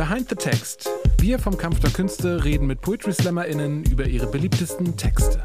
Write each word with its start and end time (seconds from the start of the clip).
Behind 0.00 0.26
the 0.30 0.34
Text. 0.34 0.88
Wir 1.18 1.38
vom 1.38 1.58
Kampf 1.58 1.80
der 1.80 1.90
Künste 1.90 2.42
reden 2.42 2.66
mit 2.66 2.80
Poetry 2.80 3.12
SlammerInnen 3.12 3.84
über 3.84 4.06
ihre 4.06 4.26
beliebtesten 4.30 4.96
Texte. 4.96 5.44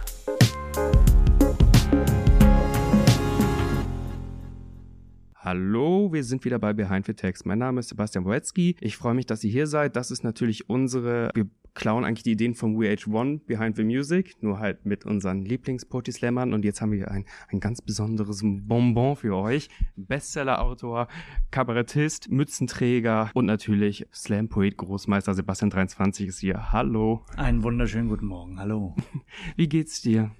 Hallo, 5.35 6.13
wir 6.13 6.23
sind 6.23 6.45
wieder 6.45 6.57
bei 6.57 6.71
Behind 6.71 7.05
the 7.05 7.13
Text. 7.13 7.45
Mein 7.45 7.59
Name 7.59 7.81
ist 7.81 7.89
Sebastian 7.89 8.23
Boetzky. 8.23 8.77
Ich 8.79 8.95
freue 8.95 9.13
mich, 9.13 9.25
dass 9.25 9.43
ihr 9.43 9.51
hier 9.51 9.67
seid. 9.67 9.97
Das 9.97 10.09
ist 10.09 10.23
natürlich 10.23 10.69
unsere, 10.69 11.33
klauen 11.75 12.05
eigentlich 12.05 12.23
die 12.23 12.31
Ideen 12.31 12.55
vom 12.55 12.77
WH1 12.77 13.41
Behind 13.45 13.75
the 13.75 13.83
Music, 13.83 14.41
nur 14.41 14.59
halt 14.59 14.85
mit 14.85 15.05
unseren 15.05 15.43
Lieblings-Poetry-Slammern. 15.43 16.53
Und 16.53 16.65
jetzt 16.65 16.81
haben 16.81 16.91
wir 16.91 17.11
ein, 17.11 17.25
ein 17.49 17.59
ganz 17.59 17.81
besonderes 17.81 18.41
Bonbon 18.43 19.15
für 19.15 19.35
euch. 19.35 19.69
Bestseller-Autor, 19.95 21.07
Kabarettist, 21.51 22.31
Mützenträger 22.31 23.29
und 23.33 23.45
natürlich 23.45 24.07
Slam-Poet, 24.13 24.77
Großmeister 24.77 25.33
Sebastian 25.33 25.69
23 25.69 26.27
ist 26.27 26.39
hier. 26.39 26.71
Hallo. 26.71 27.25
Einen 27.35 27.61
wunderschönen 27.61 28.07
guten 28.07 28.25
Morgen. 28.25 28.59
Hallo. 28.59 28.95
Wie 29.55 29.67
geht's 29.67 30.01
dir? 30.01 30.31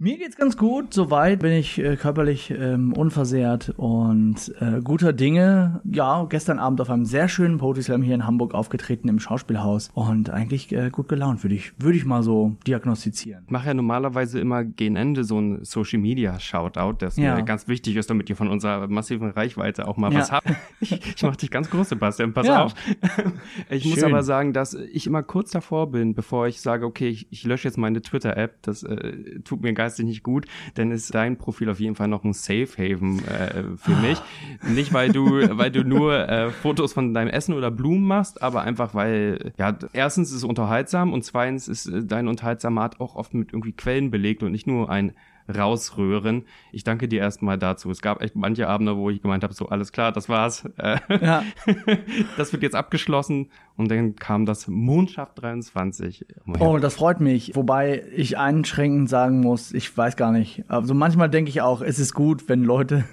Mir 0.00 0.16
geht's 0.16 0.36
ganz 0.36 0.56
gut. 0.56 0.94
Soweit 0.94 1.40
bin 1.40 1.50
ich 1.50 1.76
äh, 1.80 1.96
körperlich 1.96 2.52
ähm, 2.52 2.92
unversehrt 2.92 3.74
und 3.76 4.54
äh, 4.60 4.80
guter 4.80 5.12
Dinge. 5.12 5.80
Ja, 5.82 6.24
gestern 6.28 6.60
Abend 6.60 6.80
auf 6.80 6.88
einem 6.88 7.04
sehr 7.04 7.28
schönen 7.28 7.58
Poetry 7.58 7.82
Slam 7.82 8.02
hier 8.02 8.14
in 8.14 8.24
Hamburg 8.24 8.54
aufgetreten 8.54 9.08
im 9.08 9.18
Schauspielhaus 9.18 9.90
und 9.94 10.30
eigentlich 10.30 10.70
äh, 10.70 10.90
gut 10.90 11.08
gelaunt, 11.08 11.42
würde 11.42 11.56
ich, 11.56 11.72
würde 11.80 11.98
ich 11.98 12.04
mal 12.04 12.22
so 12.22 12.54
diagnostizieren. 12.64 13.42
Ich 13.46 13.50
mache 13.50 13.66
ja 13.66 13.74
normalerweise 13.74 14.38
immer 14.38 14.62
gegen 14.62 14.94
Ende 14.94 15.24
so 15.24 15.40
ein 15.40 15.64
Social 15.64 15.98
Media 15.98 16.38
Shoutout, 16.38 16.98
das 17.00 17.16
ja. 17.16 17.34
mir 17.34 17.42
ganz 17.42 17.66
wichtig 17.66 17.96
ist, 17.96 18.08
damit 18.08 18.30
ihr 18.30 18.36
von 18.36 18.46
unserer 18.46 18.86
massiven 18.86 19.30
Reichweite 19.30 19.88
auch 19.88 19.96
mal 19.96 20.12
ja. 20.12 20.20
was 20.20 20.30
habt. 20.30 20.48
Ich, 20.80 20.92
ich 20.92 21.22
mache 21.24 21.36
dich 21.36 21.50
ganz 21.50 21.70
groß, 21.70 21.88
Sebastian, 21.88 22.32
pass 22.32 22.46
ja. 22.46 22.64
auf. 22.64 22.74
Ich 23.68 23.82
Schön. 23.82 23.90
muss 23.90 24.04
aber 24.04 24.22
sagen, 24.22 24.52
dass 24.52 24.74
ich 24.74 25.08
immer 25.08 25.24
kurz 25.24 25.50
davor 25.50 25.90
bin, 25.90 26.14
bevor 26.14 26.46
ich 26.46 26.60
sage, 26.60 26.86
okay, 26.86 27.08
ich, 27.08 27.26
ich 27.32 27.42
lösche 27.42 27.66
jetzt 27.66 27.78
meine 27.78 28.00
Twitter-App. 28.00 28.62
Das 28.62 28.84
äh, 28.84 29.40
tut 29.40 29.60
mir 29.62 29.72
gar 29.72 29.87
geistig 29.88 30.04
nicht 30.04 30.22
gut, 30.22 30.46
dann 30.74 30.90
ist 30.90 31.14
dein 31.14 31.38
Profil 31.38 31.70
auf 31.70 31.80
jeden 31.80 31.94
Fall 31.94 32.08
noch 32.08 32.24
ein 32.24 32.34
Safe 32.34 32.68
Haven 32.76 33.24
äh, 33.26 33.64
für 33.76 33.96
mich. 33.96 34.20
nicht 34.68 34.92
weil 34.92 35.10
du, 35.10 35.24
weil 35.56 35.70
du 35.70 35.82
nur 35.82 36.28
äh, 36.28 36.50
Fotos 36.50 36.92
von 36.92 37.14
deinem 37.14 37.28
Essen 37.28 37.54
oder 37.54 37.70
Blumen 37.70 38.06
machst, 38.06 38.42
aber 38.42 38.62
einfach 38.62 38.94
weil, 38.94 39.52
ja, 39.56 39.76
erstens 39.92 40.30
ist 40.30 40.36
es 40.36 40.44
unterhaltsam 40.44 41.12
und 41.12 41.24
zweitens 41.24 41.68
ist 41.68 41.86
äh, 41.86 42.04
deine 42.04 42.28
unterhaltsame 42.28 42.80
Art 42.80 43.00
auch 43.00 43.16
oft 43.16 43.32
mit 43.32 43.52
irgendwie 43.52 43.72
Quellen 43.72 44.10
belegt 44.10 44.42
und 44.42 44.52
nicht 44.52 44.66
nur 44.66 44.90
ein 44.90 45.12
rausrühren. 45.48 46.44
Ich 46.72 46.84
danke 46.84 47.08
dir 47.08 47.20
erstmal 47.20 47.58
dazu. 47.58 47.90
Es 47.90 48.02
gab 48.02 48.22
echt 48.22 48.36
manche 48.36 48.68
Abende, 48.68 48.96
wo 48.96 49.10
ich 49.10 49.22
gemeint 49.22 49.44
habe, 49.44 49.54
so 49.54 49.68
alles 49.68 49.92
klar, 49.92 50.12
das 50.12 50.28
war's. 50.28 50.64
Äh, 50.76 50.98
ja. 51.20 51.44
das 52.36 52.52
wird 52.52 52.62
jetzt 52.62 52.76
abgeschlossen. 52.76 53.50
Und 53.76 53.90
dann 53.90 54.16
kam 54.16 54.44
das 54.44 54.68
Mondschaft 54.68 55.40
23. 55.40 56.26
Oh, 56.58 56.78
das 56.78 56.94
freut 56.94 57.20
mich. 57.20 57.54
Wobei 57.54 58.04
ich 58.14 58.36
einschränkend 58.38 59.08
sagen 59.08 59.40
muss, 59.40 59.72
ich 59.72 59.96
weiß 59.96 60.16
gar 60.16 60.32
nicht. 60.32 60.64
Also 60.68 60.94
manchmal 60.94 61.30
denke 61.30 61.50
ich 61.50 61.62
auch, 61.62 61.80
es 61.80 61.98
ist 61.98 62.12
gut, 62.12 62.48
wenn 62.48 62.64
Leute 62.64 63.04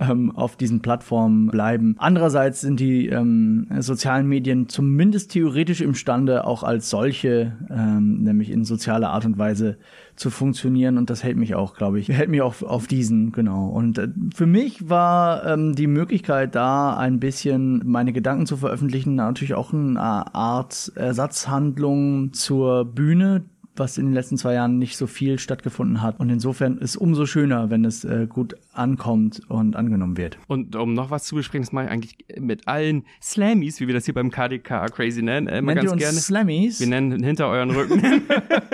ähm, 0.00 0.34
auf 0.34 0.56
diesen 0.56 0.80
Plattformen 0.80 1.48
bleiben. 1.48 1.94
Andererseits 1.98 2.60
sind 2.60 2.80
die 2.80 3.08
ähm, 3.08 3.66
sozialen 3.78 4.26
Medien 4.26 4.68
zumindest 4.68 5.30
theoretisch 5.30 5.80
imstande, 5.80 6.46
auch 6.46 6.62
als 6.62 6.90
solche, 6.90 7.52
ähm, 7.70 8.22
nämlich 8.22 8.50
in 8.50 8.64
sozialer 8.64 9.10
Art 9.10 9.24
und 9.24 9.38
Weise 9.38 9.76
zu 10.16 10.30
funktionieren 10.30 10.98
und 10.98 11.10
das 11.10 11.24
hält 11.24 11.36
mich 11.36 11.54
auch, 11.54 11.74
glaube 11.74 11.98
ich, 11.98 12.08
hält 12.08 12.28
mich 12.28 12.42
auch 12.42 12.62
auf 12.62 12.86
diesen, 12.86 13.32
genau. 13.32 13.68
Und 13.68 13.98
äh, 13.98 14.08
für 14.34 14.46
mich 14.46 14.88
war 14.88 15.46
ähm, 15.46 15.74
die 15.74 15.86
Möglichkeit 15.86 16.54
da, 16.54 16.96
ein 16.96 17.20
bisschen 17.20 17.82
meine 17.84 18.12
Gedanken 18.12 18.46
zu 18.46 18.56
veröffentlichen, 18.56 19.14
natürlich 19.14 19.54
auch 19.54 19.72
eine 19.72 20.00
Art 20.00 20.92
Ersatzhandlung 20.94 22.32
zur 22.32 22.84
Bühne, 22.84 23.44
was 23.76 23.98
in 23.98 24.06
den 24.06 24.14
letzten 24.14 24.36
zwei 24.36 24.54
Jahren 24.54 24.78
nicht 24.78 24.96
so 24.96 25.06
viel 25.06 25.38
stattgefunden 25.38 26.02
hat. 26.02 26.20
Und 26.20 26.30
insofern 26.30 26.78
ist 26.78 26.96
umso 26.96 27.26
schöner, 27.26 27.70
wenn 27.70 27.84
es 27.84 28.04
äh, 28.04 28.26
gut 28.28 28.54
ankommt 28.72 29.42
und 29.48 29.76
angenommen 29.76 30.16
wird. 30.16 30.38
Und 30.46 30.76
um 30.76 30.94
noch 30.94 31.10
was 31.10 31.24
zu 31.24 31.34
besprechen, 31.34 31.64
das 31.64 31.72
mache 31.72 31.86
ich 31.86 31.90
eigentlich 31.90 32.16
mit 32.38 32.68
allen 32.68 33.04
Slammies, 33.22 33.80
wie 33.80 33.86
wir 33.86 33.94
das 33.94 34.04
hier 34.04 34.14
beim 34.14 34.30
KDK 34.30 34.90
Crazy 34.92 35.22
nennen, 35.22 35.46
äh, 35.46 35.58
immer 35.58 35.74
Nennt 35.74 35.88
ganz 35.88 36.00
gerne. 36.00 36.18
Slammies? 36.18 36.80
Wir 36.80 36.86
nennen 36.86 37.22
hinter 37.22 37.48
euren 37.48 37.70
Rücken. 37.70 38.02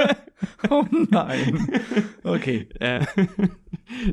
oh 0.71 0.85
nein. 1.11 1.69
Okay. 2.23 2.69
Äh, 2.81 3.05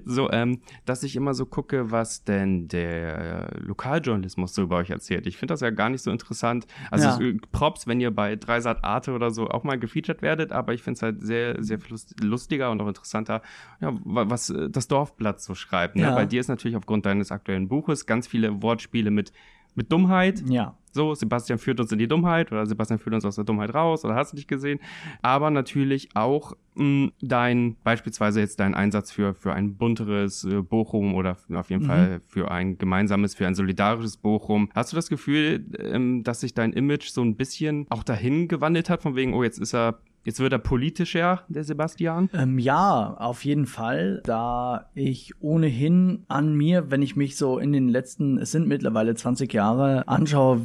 so, 0.06 0.30
ähm, 0.32 0.60
dass 0.86 1.04
ich 1.04 1.16
immer 1.16 1.34
so 1.34 1.46
gucke, 1.46 1.92
was 1.92 2.24
denn 2.24 2.68
der 2.68 3.52
Lokaljournalismus 3.60 4.54
so 4.54 4.64
über 4.64 4.78
euch 4.78 4.90
erzählt. 4.90 5.26
Ich 5.26 5.38
finde 5.38 5.54
das 5.54 5.62
ja 5.62 5.70
gar 5.70 5.90
nicht 5.90 6.02
so 6.02 6.12
interessant. 6.12 6.68
Also 6.92 7.24
ja. 7.24 7.34
Props, 7.52 7.88
wenn 7.88 8.02
ihr 8.02 8.12
bei 8.12 8.36
Dreisat 8.36 8.84
Arte 8.84 9.14
oder 9.14 9.32
so 9.32 9.50
auch 9.50 9.64
mal 9.64 9.80
gefeatured 9.80 10.22
werdet, 10.22 10.52
aber 10.52 10.74
ich 10.74 10.84
finde 10.84 10.98
es 10.98 11.02
halt 11.02 11.22
sehr, 11.22 11.64
sehr 11.64 11.80
lustiger 12.22 12.72
und 12.72 12.82
auch 12.82 12.88
interessanter, 12.88 13.42
ja, 13.80 13.94
was 14.04 14.50
äh, 14.50 14.70
das 14.70 14.88
Dorfblatt 14.88 15.42
so 15.42 15.56
schreibt. 15.56 15.96
Ne? 15.96 16.04
Ja. 16.04 16.16
Bei 16.16 16.26
dir 16.26 16.42
ist 16.42 16.50
natürlich 16.50 16.76
aufgrund 16.76 17.06
deines 17.06 17.32
aktuellen 17.32 17.68
Buches 17.70 18.06
ganz 18.06 18.28
viele 18.28 18.62
Wortspiele 18.62 19.12
mit 19.12 19.32
mit 19.78 19.92
Dummheit. 19.92 20.44
Ja. 20.50 20.76
So, 20.92 21.14
Sebastian 21.14 21.60
führt 21.60 21.80
uns 21.80 21.92
in 21.92 22.00
die 22.00 22.08
Dummheit 22.08 22.52
oder 22.52 22.66
Sebastian 22.66 22.98
führt 22.98 23.14
uns 23.14 23.24
aus 23.24 23.36
der 23.36 23.44
Dummheit 23.44 23.74
raus 23.74 24.04
oder 24.04 24.16
hast 24.16 24.34
du 24.34 24.36
dich 24.36 24.48
gesehen. 24.48 24.80
Aber 25.22 25.52
natürlich 25.52 26.10
auch 26.16 26.54
mh, 26.74 26.84
hm, 26.84 27.12
dein, 27.22 27.76
beispielsweise 27.84 28.40
jetzt 28.40 28.60
dein 28.60 28.74
Einsatz 28.74 29.12
für, 29.12 29.36
für 29.36 29.54
ein 29.54 29.76
bunteres 29.76 30.44
äh, 30.44 30.62
Bochum 30.62 31.14
oder 31.14 31.38
auf 31.54 31.70
jeden 31.70 31.84
mhm. 31.84 31.88
Fall 31.88 32.22
für 32.26 32.50
ein 32.50 32.80
gemeinsames, 32.80 33.36
für 33.36 33.46
ein 33.46 33.54
solidarisches 33.54 34.18
Bochum. 34.18 34.70
Hast 34.74 34.92
du 34.92 34.96
das 34.96 35.08
Gefühl, 35.08 35.66
ähm, 35.78 36.24
dass 36.24 36.40
sich 36.40 36.56
dein 36.56 36.74
Image 36.74 37.10
so 37.10 37.22
ein 37.22 37.36
bisschen 37.36 37.86
auch 37.90 38.04
dahin 38.04 38.48
gewandelt 38.48 38.90
hat, 38.90 39.04
von 39.04 39.16
wegen, 39.16 39.36
oh, 39.36 39.44
jetzt 39.44 39.60
ist 39.60 39.76
er 39.76 40.00
Jetzt 40.28 40.42
wird 40.42 40.52
er 40.52 40.60
politischer, 40.60 41.44
der 41.48 41.64
Sebastian? 41.64 42.30
Ähm, 42.34 42.60
ja, 42.60 43.16
auf 43.18 43.46
jeden 43.46 43.66
Fall, 43.66 44.22
da 44.26 44.90
ich 44.94 45.32
ohnehin 45.40 46.26
an 46.28 46.54
mir, 46.54 46.92
wenn 46.92 47.02
ich 47.02 47.16
mich 47.16 47.38
so 47.38 47.60
in 47.60 47.72
den 47.72 47.88
letzten, 47.88 48.38
es 48.38 48.52
sind 48.52 48.68
mittlerweile 48.68 49.16
20 49.16 49.54
Jahre, 49.54 50.06
anschaue, 50.10 50.60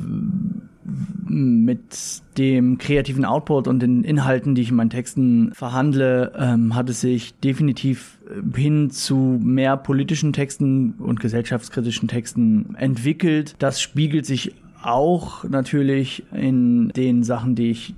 mit 1.28 2.22
dem 2.38 2.76
kreativen 2.78 3.24
Output 3.24 3.68
und 3.68 3.78
den 3.78 4.02
Inhalten, 4.02 4.56
die 4.56 4.62
ich 4.62 4.70
in 4.70 4.74
meinen 4.74 4.90
Texten 4.90 5.52
verhandle, 5.54 6.32
ähm, 6.36 6.74
hat 6.74 6.90
es 6.90 7.00
sich 7.00 7.38
definitiv 7.38 8.18
hin 8.56 8.90
zu 8.90 9.38
mehr 9.40 9.76
politischen 9.76 10.32
Texten 10.32 10.94
und 10.98 11.20
gesellschaftskritischen 11.20 12.08
Texten 12.08 12.74
entwickelt. 12.76 13.54
Das 13.60 13.80
spiegelt 13.80 14.26
sich 14.26 14.54
auch 14.84 15.44
natürlich 15.44 16.24
in 16.32 16.88
den 16.90 17.22
Sachen, 17.22 17.54
die 17.54 17.70
ich 17.70 17.94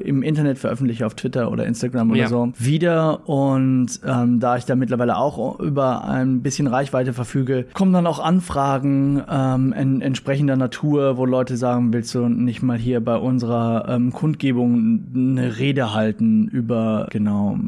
im 0.00 0.22
Internet 0.22 0.58
veröffentliche, 0.58 1.06
auf 1.06 1.14
Twitter 1.14 1.50
oder 1.50 1.66
Instagram 1.66 2.10
oder 2.10 2.20
ja. 2.20 2.28
so, 2.28 2.52
wieder. 2.58 3.28
Und 3.28 4.00
ähm, 4.06 4.40
da 4.40 4.56
ich 4.56 4.64
da 4.64 4.76
mittlerweile 4.76 5.16
auch 5.16 5.58
über 5.60 6.04
ein 6.04 6.42
bisschen 6.42 6.66
Reichweite 6.66 7.12
verfüge, 7.12 7.66
kommen 7.74 7.92
dann 7.92 8.06
auch 8.06 8.18
Anfragen 8.18 9.22
ähm, 9.28 9.72
in 9.72 10.00
entsprechender 10.02 10.56
Natur, 10.56 11.16
wo 11.16 11.24
Leute 11.24 11.56
sagen, 11.56 11.92
willst 11.92 12.14
du 12.14 12.28
nicht 12.28 12.62
mal 12.62 12.78
hier 12.78 13.00
bei 13.00 13.16
unserer 13.16 13.86
ähm, 13.88 14.12
Kundgebung 14.12 15.06
eine 15.14 15.58
Rede 15.58 15.92
halten 15.92 16.48
über 16.48 17.08
genau 17.10 17.58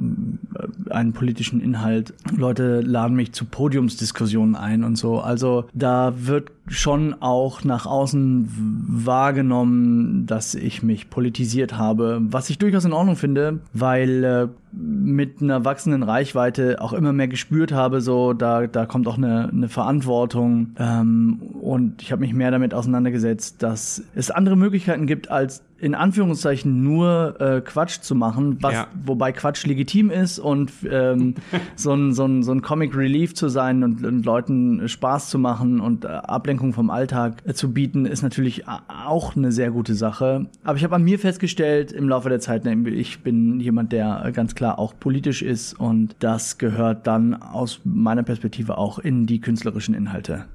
einen 0.91 1.13
politischen 1.13 1.61
Inhalt. 1.61 2.15
Leute 2.37 2.81
laden 2.81 3.17
mich 3.17 3.33
zu 3.33 3.45
Podiumsdiskussionen 3.45 4.55
ein 4.55 4.85
und 4.85 4.97
so. 4.97 5.21
Also 5.21 5.69
da 5.73 6.13
wird 6.17 6.51
schon 6.69 7.15
auch 7.21 7.65
nach 7.65 7.87
außen 7.87 8.58
wahrgenommen, 8.59 10.27
dass 10.27 10.55
ich 10.55 10.83
mich 10.83 11.11
politisiert 11.11 11.77
habe, 11.77 12.19
was 12.23 12.51
ich 12.51 12.59
durchaus 12.59 12.85
in 12.85 12.93
Ordnung 12.93 13.17
finde, 13.17 13.61
weil 13.73 14.25
äh, 14.25 14.49
mit 14.73 15.41
einer 15.41 15.65
wachsenden 15.65 16.03
Reichweite 16.03 16.81
auch 16.81 16.93
immer 16.93 17.13
mehr 17.13 17.29
gespürt 17.29 17.73
habe, 17.73 18.01
so 18.01 18.33
da, 18.33 18.67
da 18.67 18.87
kommt 18.87 19.09
auch 19.09 19.17
eine, 19.17 19.49
eine 19.49 19.69
Verantwortung. 19.69 20.75
Ähm, 20.79 21.41
und 21.61 22.03
ich 22.03 22.13
habe 22.13 22.21
mich 22.21 22.35
mehr 22.35 22.51
damit 22.51 22.75
auseinandergesetzt, 22.75 23.63
dass 23.63 24.03
es 24.15 24.31
andere 24.31 24.57
Möglichkeiten 24.57 25.07
gibt, 25.07 25.31
als 25.31 25.63
in 25.81 25.95
Anführungszeichen 25.95 26.83
nur 26.83 27.41
äh, 27.41 27.61
Quatsch 27.61 28.01
zu 28.01 28.15
machen, 28.15 28.59
was, 28.61 28.73
ja. 28.75 28.87
wobei 29.05 29.33
Quatsch 29.33 29.65
legitim 29.65 30.11
ist 30.11 30.39
und 30.39 30.73
ähm, 30.91 31.35
so, 31.77 31.93
ein, 31.93 32.13
so, 32.13 32.25
ein, 32.25 32.43
so 32.43 32.53
ein 32.53 32.63
Comic 32.63 32.97
Relief 32.97 33.35
zu 33.35 33.49
sein 33.49 33.85
und, 33.85 34.05
und 34.05 34.25
Leuten 34.25 34.89
Spaß 34.89 35.31
zu 35.31 35.39
machen 35.39 35.81
und 35.81 36.05
äh, 36.05 36.09
Ablenkung 36.09 36.73
vom 36.73 36.91
Alltag 36.91 37.43
äh, 37.47 37.55
zu 37.55 37.73
bieten, 37.73 38.07
ist 38.07 38.23
natürlich 38.23 38.65
auch 38.67 39.37
eine 39.37 39.53
sehr 39.53 39.71
gute 39.71 39.95
Sache. 39.95 40.47
Aber 40.65 40.77
ich 40.77 40.85
habe 40.85 40.97
an 40.97 41.05
mir 41.05 41.19
festgestellt 41.19 41.93
im 41.93 42.09
Laufe 42.09 42.29
der 42.29 42.41
Zeit, 42.41 42.65
ne, 42.65 42.89
ich 42.91 43.21
bin 43.21 43.61
jemand, 43.61 43.93
der 43.93 44.31
ganz 44.35 44.55
klar 44.55 44.79
auch 44.79 44.95
politisch 44.99 45.43
ist 45.43 45.79
und 45.79 46.17
das 46.19 46.59
gehört 46.59 47.07
dann 47.07 47.35
aus 47.35 47.81
meiner 47.85 48.23
Perspektive 48.25 48.79
auch 48.79 48.99
in 48.99 49.27
die 49.27 49.41
künstlerischen 49.41 49.95
Inhalte 49.95 50.47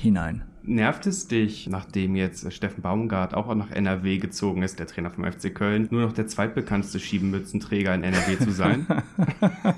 hinein. 0.00 0.42
Nervt 0.70 1.04
es 1.08 1.26
dich, 1.26 1.66
nachdem 1.66 2.14
jetzt 2.14 2.52
Steffen 2.52 2.80
Baumgart 2.80 3.34
auch 3.34 3.52
nach 3.56 3.72
NRW 3.72 4.18
gezogen 4.18 4.62
ist, 4.62 4.78
der 4.78 4.86
Trainer 4.86 5.10
vom 5.10 5.24
FC 5.24 5.52
Köln, 5.52 5.88
nur 5.90 6.02
noch 6.02 6.12
der 6.12 6.28
zweitbekannteste 6.28 7.00
Schiebenmützenträger 7.00 7.92
in 7.92 8.04
NRW 8.04 8.38
zu 8.38 8.52
sein? 8.52 8.86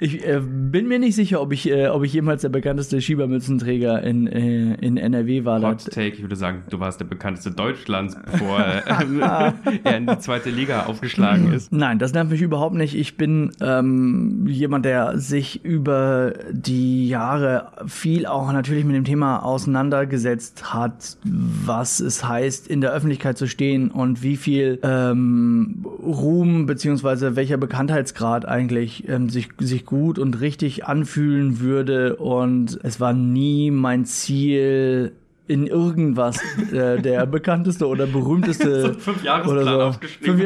Ich 0.00 0.26
äh, 0.26 0.40
bin 0.40 0.88
mir 0.88 0.98
nicht 0.98 1.14
sicher, 1.14 1.42
ob 1.42 1.52
ich, 1.52 1.68
äh, 1.70 1.88
ob 1.88 2.04
ich 2.04 2.14
jemals 2.14 2.40
der 2.40 2.48
bekannteste 2.48 3.02
Schiebermützenträger 3.02 4.02
in, 4.02 4.26
äh, 4.26 4.74
in 4.74 4.96
NRW 4.96 5.44
war. 5.44 5.60
Hot 5.60 5.84
Take, 5.84 6.16
ich 6.16 6.22
würde 6.22 6.36
sagen, 6.36 6.62
du 6.70 6.80
warst 6.80 7.00
der 7.00 7.04
bekannteste 7.04 7.50
Deutschlands, 7.50 8.16
bevor 8.30 8.60
äh, 8.60 8.80
er 9.84 9.96
in 9.96 10.06
die 10.06 10.18
zweite 10.20 10.48
Liga 10.48 10.86
aufgeschlagen 10.86 11.52
ist. 11.52 11.70
Nein, 11.70 11.98
das 11.98 12.14
nervt 12.14 12.30
mich 12.30 12.40
überhaupt 12.40 12.76
nicht. 12.76 12.94
Ich 12.94 13.18
bin 13.18 13.52
ähm, 13.60 14.46
jemand, 14.46 14.86
der 14.86 15.18
sich 15.18 15.64
über 15.66 16.32
die 16.50 17.06
Jahre 17.06 17.72
viel 17.86 18.24
auch 18.24 18.50
natürlich 18.52 18.86
mit 18.86 18.96
dem 18.96 19.04
Thema 19.04 19.44
auseinandergesetzt 19.44 20.72
hat, 20.72 21.18
was 21.24 22.00
es 22.00 22.26
heißt, 22.26 22.68
in 22.68 22.80
der 22.80 22.92
Öffentlichkeit 22.92 23.36
zu 23.36 23.46
stehen 23.46 23.90
und 23.90 24.22
wie 24.22 24.38
viel 24.38 24.78
ähm, 24.82 25.84
Ruhm 26.02 26.64
beziehungsweise 26.64 27.36
welcher 27.36 27.58
Bekanntheitsgrad 27.58 28.48
eigentlich 28.48 29.06
ähm, 29.06 29.28
sich, 29.28 29.50
sich 29.58 29.84
gut 29.90 30.18
und 30.18 30.40
richtig 30.40 30.86
anfühlen 30.86 31.60
würde. 31.60 32.16
Und 32.16 32.78
es 32.82 33.00
war 33.00 33.12
nie 33.12 33.70
mein 33.70 34.06
Ziel, 34.06 35.12
in 35.50 35.66
irgendwas 35.66 36.38
äh, 36.72 37.02
der 37.02 37.26
bekannteste 37.26 37.88
oder 37.88 38.06
berühmteste 38.06 38.82
so 38.82 38.92
fünf 38.92 39.24
oder 39.48 39.92
so. 39.92 39.98
Fünf, 40.20 40.44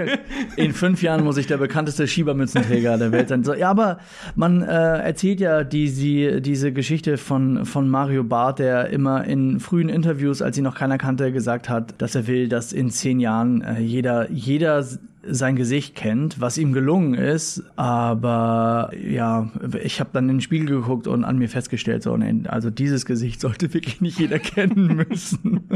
in 0.56 0.72
fünf 0.72 1.02
Jahren 1.02 1.22
muss 1.24 1.36
ich 1.36 1.46
der 1.46 1.58
bekannteste 1.58 2.08
Schiebermützenträger 2.08 2.96
der 2.96 3.12
Welt 3.12 3.28
sein. 3.28 3.44
So, 3.44 3.52
ja, 3.52 3.68
aber 3.68 3.98
man 4.34 4.62
äh, 4.62 4.66
erzählt 4.66 5.40
ja 5.40 5.62
die, 5.62 6.40
diese 6.40 6.72
Geschichte 6.72 7.18
von, 7.18 7.66
von 7.66 7.86
Mario 7.90 8.24
Barth, 8.24 8.60
der 8.60 8.88
immer 8.88 9.24
in 9.24 9.60
frühen 9.60 9.90
Interviews, 9.90 10.40
als 10.40 10.56
ihn 10.56 10.64
noch 10.64 10.74
keiner 10.74 10.96
kannte, 10.96 11.32
gesagt 11.32 11.68
hat, 11.68 11.94
dass 11.98 12.14
er 12.14 12.26
will, 12.26 12.48
dass 12.48 12.72
in 12.72 12.88
zehn 12.88 13.20
Jahren 13.20 13.60
äh, 13.60 13.80
jeder, 13.80 14.30
jeder 14.30 14.82
sein 15.28 15.56
Gesicht 15.56 15.94
kennt, 15.94 16.40
was 16.40 16.58
ihm 16.58 16.72
gelungen 16.72 17.14
ist. 17.14 17.62
Aber 17.76 18.90
ja, 19.00 19.50
ich 19.82 20.00
habe 20.00 20.10
dann 20.12 20.24
in 20.24 20.36
den 20.36 20.40
Spiegel 20.40 20.68
geguckt 20.68 21.06
und 21.06 21.24
an 21.24 21.38
mir 21.38 21.48
festgestellt, 21.48 22.02
so, 22.02 22.16
nee, 22.16 22.48
also 22.48 22.70
dieses 22.70 23.06
Gesicht 23.06 23.40
sollte 23.42 23.72
wirklich 23.74 24.00
nicht 24.00 24.18
jeder 24.18 24.38
kennen 24.38 24.96
müssen. 24.96 25.68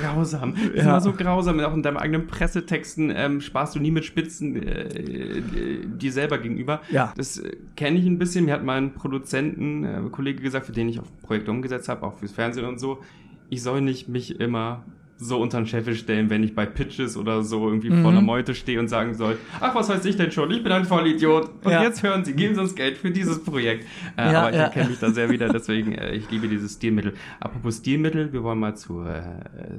grausam. 0.00 0.54
Das 0.54 0.62
ja. 0.62 0.68
ist 0.74 0.82
immer 0.82 1.00
so 1.00 1.12
grausam. 1.12 1.60
Auch 1.60 1.74
in 1.74 1.82
deinen 1.82 1.96
eigenen 1.96 2.26
Pressetexten 2.26 3.12
ähm, 3.14 3.40
sparst 3.40 3.74
du 3.74 3.80
nie 3.80 3.90
mit 3.90 4.04
Spitzen 4.04 4.56
äh, 4.56 4.82
äh, 4.88 5.86
dir 5.86 6.12
selber 6.12 6.38
gegenüber. 6.38 6.80
Ja. 6.90 7.12
Das 7.16 7.38
äh, 7.38 7.56
kenne 7.76 7.98
ich 7.98 8.06
ein 8.06 8.18
bisschen. 8.18 8.44
Mir 8.44 8.54
hat 8.54 8.64
mein 8.64 8.94
Produzenten, 8.94 9.84
äh, 9.84 10.02
Kollege 10.10 10.42
gesagt, 10.42 10.66
für 10.66 10.72
den 10.72 10.88
ich 10.88 11.00
auch 11.00 11.06
Projekte 11.22 11.50
umgesetzt 11.50 11.88
habe, 11.88 12.04
auch 12.04 12.18
fürs 12.18 12.32
Fernsehen 12.32 12.66
und 12.66 12.78
so, 12.78 12.98
ich 13.50 13.62
soll 13.62 13.80
nicht 13.80 14.08
mich 14.08 14.40
immer 14.40 14.84
so 15.16 15.40
unter 15.40 15.58
den 15.58 15.66
Scheffel 15.66 15.94
stellen, 15.94 16.28
wenn 16.28 16.42
ich 16.42 16.54
bei 16.54 16.66
Pitches 16.66 17.16
oder 17.16 17.42
so 17.42 17.68
irgendwie 17.68 17.90
mhm. 17.90 18.02
vor 18.02 18.10
einer 18.10 18.20
Meute 18.20 18.54
stehe 18.54 18.80
und 18.80 18.88
sagen 18.88 19.14
soll, 19.14 19.38
ach, 19.60 19.74
was 19.74 19.88
weiß 19.88 20.04
ich 20.06 20.16
denn 20.16 20.32
schon, 20.32 20.50
ich 20.50 20.62
bin 20.62 20.72
ein 20.72 20.84
Vollidiot. 20.84 21.50
Und 21.64 21.70
ja. 21.70 21.82
jetzt 21.82 22.02
hören 22.02 22.24
Sie, 22.24 22.34
geben 22.34 22.54
Sie 22.54 22.60
uns 22.60 22.74
Geld 22.74 22.98
für 22.98 23.10
dieses 23.10 23.42
Projekt. 23.42 23.86
Äh, 24.16 24.32
ja, 24.32 24.40
aber 24.40 24.50
ich 24.50 24.56
ja. 24.56 24.62
erkenne 24.64 24.90
mich 24.90 24.98
da 24.98 25.10
sehr 25.10 25.30
wieder, 25.30 25.48
deswegen, 25.52 25.92
äh, 25.92 26.14
ich 26.14 26.30
liebe 26.30 26.48
dieses 26.48 26.74
Stilmittel. 26.74 27.14
Apropos 27.40 27.78
Stilmittel, 27.78 28.32
wir 28.32 28.42
wollen 28.42 28.58
mal 28.58 28.76
zur 28.76 29.08
äh, 29.08 29.22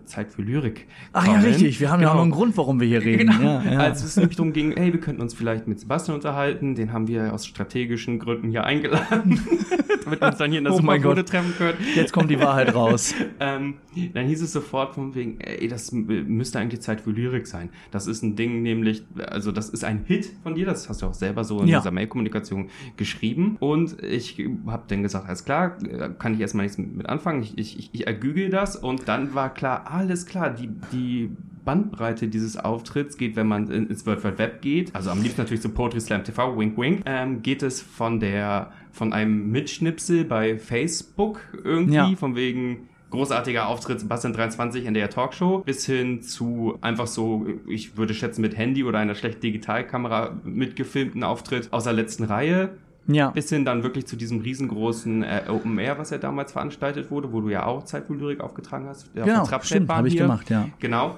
Zeit 0.05 0.31
für 0.31 0.41
Lyrik 0.41 0.87
Ach 1.13 1.27
ja, 1.27 1.39
richtig, 1.39 1.79
wir 1.79 1.91
haben 1.91 1.99
genau. 1.99 2.09
ja 2.09 2.13
auch 2.13 2.17
noch 2.17 2.23
einen 2.23 2.31
Grund, 2.31 2.57
warum 2.57 2.79
wir 2.79 2.87
hier 2.87 3.01
reden. 3.03 3.29
Genau. 3.29 3.61
Ja, 3.61 3.79
Als 3.79 4.03
es 4.03 4.15
nämlich 4.15 4.37
darum 4.37 4.53
ging, 4.53 4.73
hey, 4.75 4.93
wir 4.93 4.99
könnten 4.99 5.21
uns 5.21 5.33
vielleicht 5.33 5.67
mit 5.67 5.79
Sebastian 5.79 6.15
unterhalten, 6.15 6.75
den 6.75 6.93
haben 6.93 7.07
wir 7.07 7.33
aus 7.33 7.45
strategischen 7.45 8.19
Gründen 8.19 8.49
hier 8.49 8.63
eingeladen, 8.63 9.39
damit 10.05 10.21
wir 10.21 10.27
uns 10.27 10.37
dann 10.37 10.49
hier 10.49 10.59
in 10.59 10.63
der 10.63 10.73
oh 10.73 10.77
Supergruppe 10.77 11.25
treffen 11.25 11.53
können. 11.57 11.77
Jetzt 11.95 12.13
kommt 12.13 12.29
die 12.29 12.39
Wahrheit 12.39 12.73
raus. 12.73 13.13
ähm, 13.39 13.75
dann 14.13 14.25
hieß 14.25 14.41
es 14.41 14.53
sofort 14.53 14.95
von 14.95 15.13
wegen, 15.15 15.24
ey, 15.39 15.67
das 15.67 15.91
müsste 15.91 16.59
eigentlich 16.59 16.81
Zeit 16.81 17.01
für 17.01 17.11
Lyrik 17.11 17.47
sein. 17.47 17.69
Das 17.91 18.07
ist 18.07 18.23
ein 18.23 18.35
Ding, 18.35 18.61
nämlich, 18.61 19.03
also 19.27 19.51
das 19.51 19.69
ist 19.69 19.83
ein 19.83 20.03
Hit 20.05 20.29
von 20.43 20.55
dir, 20.55 20.65
das 20.65 20.89
hast 20.89 21.01
du 21.01 21.07
auch 21.07 21.13
selber 21.13 21.43
so 21.43 21.61
in 21.61 21.67
ja. 21.67 21.79
dieser 21.79 21.91
Mail-Kommunikation 21.91 22.69
geschrieben. 22.97 23.57
Und 23.59 24.01
ich 24.03 24.43
habe 24.67 24.83
dann 24.87 25.03
gesagt, 25.03 25.27
alles 25.27 25.45
klar, 25.45 25.77
kann 26.19 26.33
ich 26.33 26.39
erstmal 26.39 26.65
nichts 26.65 26.77
mit 26.77 27.07
anfangen. 27.07 27.43
Ich, 27.43 27.57
ich, 27.57 27.89
ich 27.93 28.07
ergügel 28.07 28.49
das 28.49 28.75
und 28.75 29.07
dann 29.07 29.33
war 29.33 29.53
klar, 29.53 29.91
alles 29.91 30.25
klar, 30.25 30.49
die, 30.51 30.69
die 30.91 31.29
Bandbreite 31.65 32.27
dieses 32.27 32.57
Auftritts 32.57 33.17
geht, 33.17 33.35
wenn 33.35 33.47
man 33.47 33.69
ins 33.69 34.05
World 34.05 34.23
Wide 34.23 34.37
Web 34.37 34.61
geht, 34.61 34.95
also 34.95 35.09
am 35.09 35.21
liebsten 35.21 35.41
natürlich 35.41 35.61
zu 35.61 35.69
Poetry 35.69 35.99
Slam 35.99 36.23
TV, 36.23 36.57
wink 36.57 36.77
wink, 36.77 37.01
ähm, 37.05 37.41
geht 37.41 37.63
es 37.63 37.81
von 37.81 38.19
der, 38.19 38.71
von 38.91 39.11
einem 39.11 39.51
Mitschnipsel 39.51 40.23
bei 40.23 40.57
Facebook 40.57 41.41
irgendwie, 41.63 41.95
ja. 41.95 42.15
von 42.15 42.35
wegen, 42.35 42.87
großartiger 43.15 43.67
Auftritt 43.67 43.99
Sebastian 43.99 44.33
23 44.33 44.85
in 44.85 44.93
der 44.93 45.09
Talkshow 45.09 45.59
bis 45.59 45.85
hin 45.85 46.21
zu 46.21 46.77
einfach 46.81 47.07
so, 47.07 47.45
ich 47.67 47.97
würde 47.97 48.13
schätzen, 48.13 48.41
mit 48.41 48.57
Handy 48.57 48.83
oder 48.83 48.99
einer 48.99 49.15
schlechten 49.15 49.41
Digitalkamera 49.41 50.37
mitgefilmten 50.43 51.23
Auftritt 51.23 51.71
aus 51.71 51.85
der 51.85 51.93
letzten 51.93 52.25
Reihe. 52.25 52.69
Ja. 53.07 53.29
Bis 53.29 53.49
hin 53.49 53.65
dann 53.65 53.83
wirklich 53.83 54.07
zu 54.07 54.15
diesem 54.15 54.39
riesengroßen 54.39 55.21
äh, 55.23 55.43
Open 55.47 55.77
Air, 55.77 55.99
was 55.99 56.09
ja 56.09 56.17
damals 56.17 56.53
veranstaltet 56.53 57.11
wurde, 57.11 57.31
wo 57.31 57.41
du 57.41 57.49
ja 57.49 57.65
auch 57.65 57.83
Zeit 57.83 58.07
für 58.07 58.13
Lyrik 58.15 58.41
aufgetragen 58.41 58.87
hast. 58.87 59.13
Genau, 59.13 59.45
stimmt, 59.61 59.89
habe 59.89 60.07
ich 60.07 60.17
gemacht, 60.17 60.49
ja. 60.49 60.69
Genau. 60.79 61.15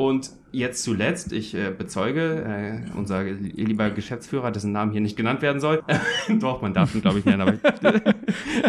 Und 0.00 0.30
jetzt 0.50 0.82
zuletzt, 0.82 1.30
ich 1.30 1.54
äh, 1.54 1.70
bezeuge, 1.76 2.82
äh, 2.94 2.98
unser 2.98 3.22
lieber 3.22 3.90
Geschäftsführer, 3.90 4.50
dessen 4.50 4.72
Namen 4.72 4.92
hier 4.92 5.02
nicht 5.02 5.14
genannt 5.14 5.42
werden 5.42 5.60
soll, 5.60 5.82
doch, 6.40 6.62
man 6.62 6.72
darf 6.72 6.94
ihn, 6.94 7.02
glaube 7.02 7.18
ich, 7.18 7.26
nennen, 7.26 7.42
aber 7.42 7.52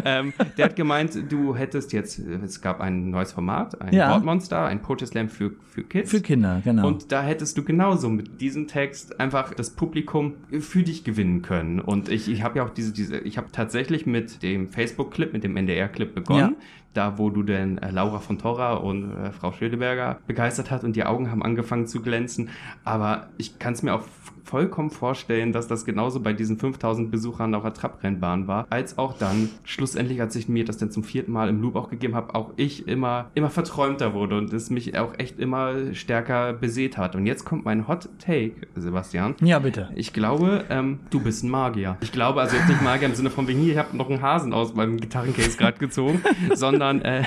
ähm, 0.03 0.33
der 0.57 0.65
hat 0.65 0.75
gemeint, 0.75 1.17
du 1.29 1.55
hättest 1.55 1.93
jetzt, 1.93 2.19
es 2.19 2.59
gab 2.59 2.81
ein 2.81 3.11
neues 3.11 3.31
Format, 3.31 3.79
ein 3.79 3.93
ja. 3.93 4.11
Wortmonster, 4.11 4.65
ein 4.65 4.81
Poetry 4.81 5.07
Slam 5.07 5.29
für, 5.29 5.53
für 5.69 5.83
Kids. 5.83 6.11
Für 6.11 6.19
Kinder, 6.19 6.61
genau. 6.65 6.85
Und 6.85 7.13
da 7.13 7.23
hättest 7.23 7.57
du 7.57 7.63
genauso 7.63 8.09
mit 8.09 8.41
diesem 8.41 8.67
Text 8.67 9.21
einfach 9.21 9.53
das 9.53 9.69
Publikum 9.69 10.33
für 10.59 10.83
dich 10.83 11.05
gewinnen 11.05 11.43
können. 11.43 11.79
Und 11.79 12.09
ich, 12.09 12.29
ich 12.29 12.43
habe 12.43 12.57
ja 12.57 12.65
auch 12.65 12.71
diese, 12.71 12.91
diese, 12.91 13.19
ich 13.19 13.37
habe 13.37 13.47
tatsächlich 13.53 14.05
mit 14.05 14.43
dem 14.43 14.67
Facebook-Clip, 14.67 15.31
mit 15.31 15.45
dem 15.45 15.55
NDR-Clip 15.55 16.13
begonnen. 16.13 16.57
Ja 16.59 16.65
da 16.93 17.17
wo 17.17 17.29
du 17.29 17.43
denn 17.43 17.77
äh, 17.77 17.91
Laura 17.91 18.19
von 18.19 18.37
Torra 18.37 18.73
und 18.73 19.11
äh, 19.11 19.31
Frau 19.31 19.51
Schödeberger 19.51 20.19
begeistert 20.27 20.71
hat 20.71 20.83
und 20.83 20.95
die 20.95 21.05
Augen 21.05 21.31
haben 21.31 21.43
angefangen 21.43 21.87
zu 21.87 22.01
glänzen. 22.01 22.49
Aber 22.83 23.29
ich 23.37 23.59
kann 23.59 23.73
es 23.73 23.83
mir 23.83 23.93
auch 23.93 24.03
vollkommen 24.43 24.89
vorstellen, 24.89 25.53
dass 25.53 25.67
das 25.67 25.85
genauso 25.85 26.19
bei 26.19 26.33
diesen 26.33 26.57
5000 26.57 27.11
Besuchern 27.11 27.55
auf 27.55 27.63
der 27.63 27.73
Trabrennbahn 27.73 28.47
war, 28.47 28.67
als 28.69 28.97
auch 28.97 29.17
dann 29.17 29.49
schlussendlich, 29.63 30.21
als 30.21 30.35
ich 30.35 30.49
mir 30.49 30.65
das 30.65 30.77
dann 30.77 30.91
zum 30.91 31.03
vierten 31.03 31.31
Mal 31.31 31.49
im 31.49 31.61
Loop 31.61 31.75
auch 31.75 31.89
gegeben 31.89 32.15
habe, 32.15 32.35
auch 32.35 32.51
ich 32.57 32.87
immer, 32.87 33.31
immer 33.33 33.49
verträumter 33.49 34.13
wurde 34.13 34.37
und 34.37 34.53
es 34.53 34.69
mich 34.69 34.97
auch 34.97 35.17
echt 35.17 35.39
immer 35.39 35.93
stärker 35.93 36.53
beseht 36.53 36.97
hat. 36.97 37.15
Und 37.15 37.25
jetzt 37.25 37.45
kommt 37.45 37.65
mein 37.65 37.87
Hot 37.87 38.09
Take, 38.19 38.67
Sebastian. 38.75 39.35
Ja, 39.41 39.59
bitte. 39.59 39.89
Ich 39.95 40.13
glaube, 40.13 40.65
ähm, 40.69 40.99
du 41.09 41.19
bist 41.19 41.43
ein 41.43 41.49
Magier. 41.49 41.97
Ich 42.01 42.11
glaube, 42.11 42.41
also 42.41 42.55
jetzt 42.55 42.67
nicht 42.67 42.81
Magier 42.81 43.07
im 43.07 43.15
Sinne 43.15 43.29
von 43.29 43.47
wegen 43.47 43.59
hier, 43.59 43.73
ich 43.73 43.79
habe 43.79 43.95
noch 43.95 44.09
einen 44.09 44.21
Hasen 44.21 44.53
aus 44.53 44.73
meinem 44.73 44.97
Gitarrencase 44.97 45.57
gerade 45.57 45.77
gezogen, 45.77 46.21
sondern 46.53 47.01
äh, 47.01 47.23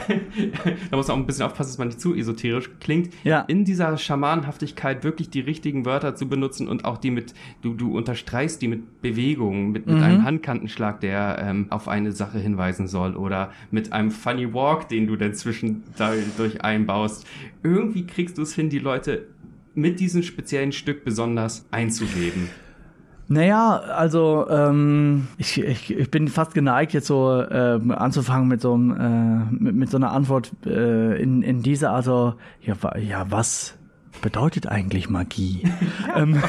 da 0.91 0.97
muss 0.97 1.09
man 1.09 1.17
auch 1.17 1.21
ein 1.21 1.27
bisschen 1.27 1.47
aufpassen, 1.47 1.71
dass 1.71 1.79
man 1.79 1.89
nicht 1.89 2.01
zu 2.01 2.15
esoterisch 2.15 2.71
klingt. 2.81 3.13
Ja. 3.25 3.41
In 3.41 3.65
dieser 3.65 3.97
Schamanhaftigkeit 3.97 5.05
wirklich 5.05 5.31
die 5.31 5.41
richtigen 5.41 5.85
Wörter 5.85 6.15
zu 6.15 6.29
benutzen 6.29 6.69
und 6.69 6.85
auch 6.85 6.99
die 7.05 7.11
mit, 7.11 7.35
du, 7.63 7.75
du 7.75 7.97
unterstreichst 7.97 8.63
die 8.63 8.69
mit 8.69 9.03
Bewegungen, 9.03 9.71
mit, 9.71 9.87
mit 9.87 9.97
mhm. 9.97 10.03
einem 10.03 10.25
Handkantenschlag, 10.25 11.01
der 11.01 11.39
ähm, 11.41 11.67
auf 11.71 11.89
eine 11.89 12.13
Sache 12.13 12.39
hinweisen 12.39 12.89
soll 12.89 13.15
oder 13.15 13.53
mit 13.71 13.93
einem 13.93 14.11
Funny 14.11 14.53
Walk, 14.53 14.89
den 14.89 15.07
du 15.07 15.17
dann 15.17 15.35
zwischendurch 15.35 16.63
einbaust. 16.63 17.27
Irgendwie 17.63 18.07
kriegst 18.07 18.39
du 18.39 18.43
es 18.43 18.55
hin, 18.55 18.71
die 18.71 18.79
Leute 18.79 19.27
mit 19.75 20.01
diesem 20.01 20.23
speziellen 20.23 20.73
Stück 20.73 21.05
besonders 21.05 21.67
einzugeben. 21.71 22.49
Naja, 23.27 23.77
also 23.79 24.47
ähm, 24.51 25.29
ich, 25.39 25.59
ich, 25.59 25.97
ich 25.97 26.11
bin 26.11 26.29
fast 26.29 26.53
geneigt, 26.53 26.93
jetzt 26.93 27.07
so 27.07 27.41
äh, 27.41 27.81
anzufangen 27.89 28.49
mit 28.49 28.61
so, 28.61 28.75
äh, 28.75 29.39
mit, 29.51 29.75
mit 29.75 29.91
so 29.91 29.97
einer 29.97 30.13
Antwort 30.13 30.53
äh, 30.67 31.21
in, 31.21 31.43
in 31.43 31.63
dieser 31.63 31.91
Art, 31.93 32.05
so, 32.05 32.35
ja, 32.61 32.75
ja, 32.99 33.27
was 33.31 33.79
bedeutet 34.21 34.67
eigentlich 34.67 35.09
Magie? 35.09 35.63
ja, 36.07 36.23
ähm, 36.23 36.43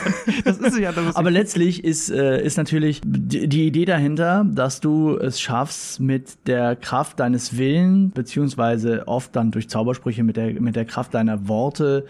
das 0.44 0.58
ist 0.58 0.78
ja. 0.78 0.92
Das 0.92 1.06
ist 1.08 1.16
aber 1.16 1.32
letztlich 1.32 1.84
ist, 1.84 2.10
äh, 2.10 2.44
ist 2.44 2.58
natürlich 2.58 3.02
die, 3.04 3.48
die, 3.48 3.68
Idee 3.68 3.86
dahinter, 3.86 4.46
dass 4.48 4.82
du 4.82 5.18
es 5.18 5.40
schaffst, 5.40 6.00
mit 6.00 6.48
der 6.48 6.76
Kraft 6.76 7.20
deines 7.20 7.58
Willens, 7.58 8.14
beziehungsweise 8.14 9.08
oft 9.08 9.36
dann 9.36 9.52
durch 9.52 9.70
Zaubersprüche 9.70 10.24
mit 10.24 10.38
der, 10.38 10.60
mit 10.62 10.76
der 10.76 10.86
Kraft 10.86 11.14
deiner 11.14 11.48
Worte, 11.48 12.06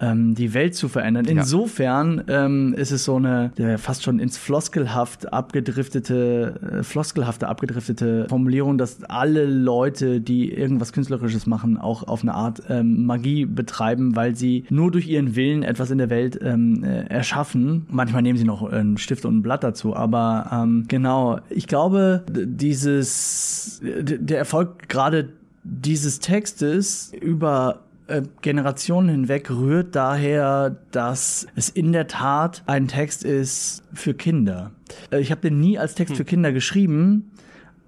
ähm, 0.00 0.34
die 0.34 0.54
Welt 0.54 0.74
zu 0.74 0.88
verändern. 0.88 1.24
Insofern 1.26 2.24
ähm, 2.28 2.74
ist 2.74 2.90
es 2.90 3.04
so 3.04 3.16
eine 3.16 3.52
äh, 3.56 3.78
fast 3.78 4.02
schon 4.02 4.18
ins 4.18 4.36
Floskelhaft 4.36 5.32
abgedriftete, 5.32 6.78
äh, 6.80 6.82
floskelhafte 6.82 7.48
abgedriftete 7.48 8.26
Formulierung, 8.28 8.78
dass 8.78 9.04
alle 9.04 9.46
Leute, 9.46 10.20
die 10.20 10.52
irgendwas 10.52 10.92
Künstlerisches 10.92 11.46
machen, 11.46 11.78
auch 11.78 12.06
auf 12.06 12.22
eine 12.22 12.34
Art 12.34 12.62
ähm, 12.68 13.06
Magie 13.06 13.44
betreiben, 13.44 14.16
weil 14.16 14.36
sie 14.36 14.64
nur 14.70 14.90
durch 14.90 15.08
ihren 15.08 15.36
Willen 15.36 15.62
etwas 15.62 15.90
in 15.90 15.98
der 15.98 16.10
Welt 16.10 16.38
ähm, 16.42 16.84
äh, 16.84 17.04
erschaffen. 17.06 17.86
Manchmal 17.90 18.22
nehmen 18.22 18.38
sie 18.38 18.44
noch 18.44 18.62
einen 18.62 18.98
Stift 18.98 19.24
und 19.24 19.38
ein 19.38 19.42
Blatt 19.42 19.64
dazu, 19.64 19.94
aber 19.94 20.50
ähm, 20.52 20.84
genau, 20.88 21.40
ich 21.50 21.66
glaube, 21.66 22.24
dieses 22.30 23.80
der 23.82 24.38
Erfolg 24.38 24.88
gerade 24.88 25.30
dieses 25.64 26.18
Textes 26.20 27.12
über 27.20 27.80
äh, 27.80 27.83
Generationen 28.42 29.08
hinweg 29.08 29.50
rührt 29.50 29.94
daher, 29.94 30.76
dass 30.90 31.46
es 31.56 31.68
in 31.68 31.92
der 31.92 32.06
Tat 32.06 32.62
ein 32.66 32.88
Text 32.88 33.24
ist 33.24 33.82
für 33.92 34.14
Kinder. 34.14 34.72
Äh, 35.10 35.20
ich 35.20 35.30
habe 35.30 35.40
den 35.40 35.60
nie 35.60 35.78
als 35.78 35.94
Text 35.94 36.10
hm. 36.10 36.16
für 36.16 36.24
Kinder 36.24 36.52
geschrieben, 36.52 37.30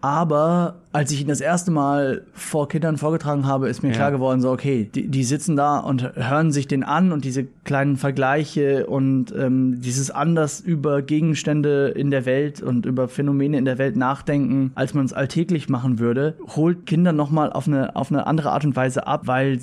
aber 0.00 0.76
als 0.92 1.10
ich 1.10 1.22
ihn 1.22 1.26
das 1.26 1.40
erste 1.40 1.70
Mal 1.70 2.22
vor 2.32 2.68
Kindern 2.68 2.96
vorgetragen 2.96 3.46
habe, 3.46 3.68
ist 3.68 3.82
mir 3.82 3.88
ja. 3.88 3.94
klar 3.96 4.12
geworden, 4.12 4.40
so 4.40 4.52
okay, 4.52 4.88
die, 4.94 5.08
die, 5.08 5.24
sitzen 5.24 5.56
da 5.56 5.78
und 5.78 6.14
hören 6.14 6.52
sich 6.52 6.68
den 6.68 6.84
an 6.84 7.12
und 7.12 7.24
diese 7.24 7.44
kleinen 7.64 7.96
Vergleiche 7.96 8.86
und 8.86 9.34
ähm, 9.36 9.80
dieses 9.80 10.10
anders 10.10 10.60
über 10.60 11.02
Gegenstände 11.02 11.88
in 11.88 12.10
der 12.10 12.24
Welt 12.24 12.62
und 12.62 12.86
über 12.86 13.08
Phänomene 13.08 13.58
in 13.58 13.64
der 13.64 13.78
Welt 13.78 13.96
nachdenken, 13.96 14.70
als 14.74 14.94
man 14.94 15.04
es 15.06 15.12
alltäglich 15.12 15.68
machen 15.68 15.98
würde, 15.98 16.36
holt 16.54 16.86
Kinder 16.86 17.12
nochmal 17.12 17.52
auf 17.52 17.66
eine, 17.66 17.96
auf 17.96 18.12
eine 18.12 18.26
andere 18.26 18.52
Art 18.52 18.64
und 18.64 18.76
Weise 18.76 19.06
ab, 19.06 19.22
weil 19.24 19.58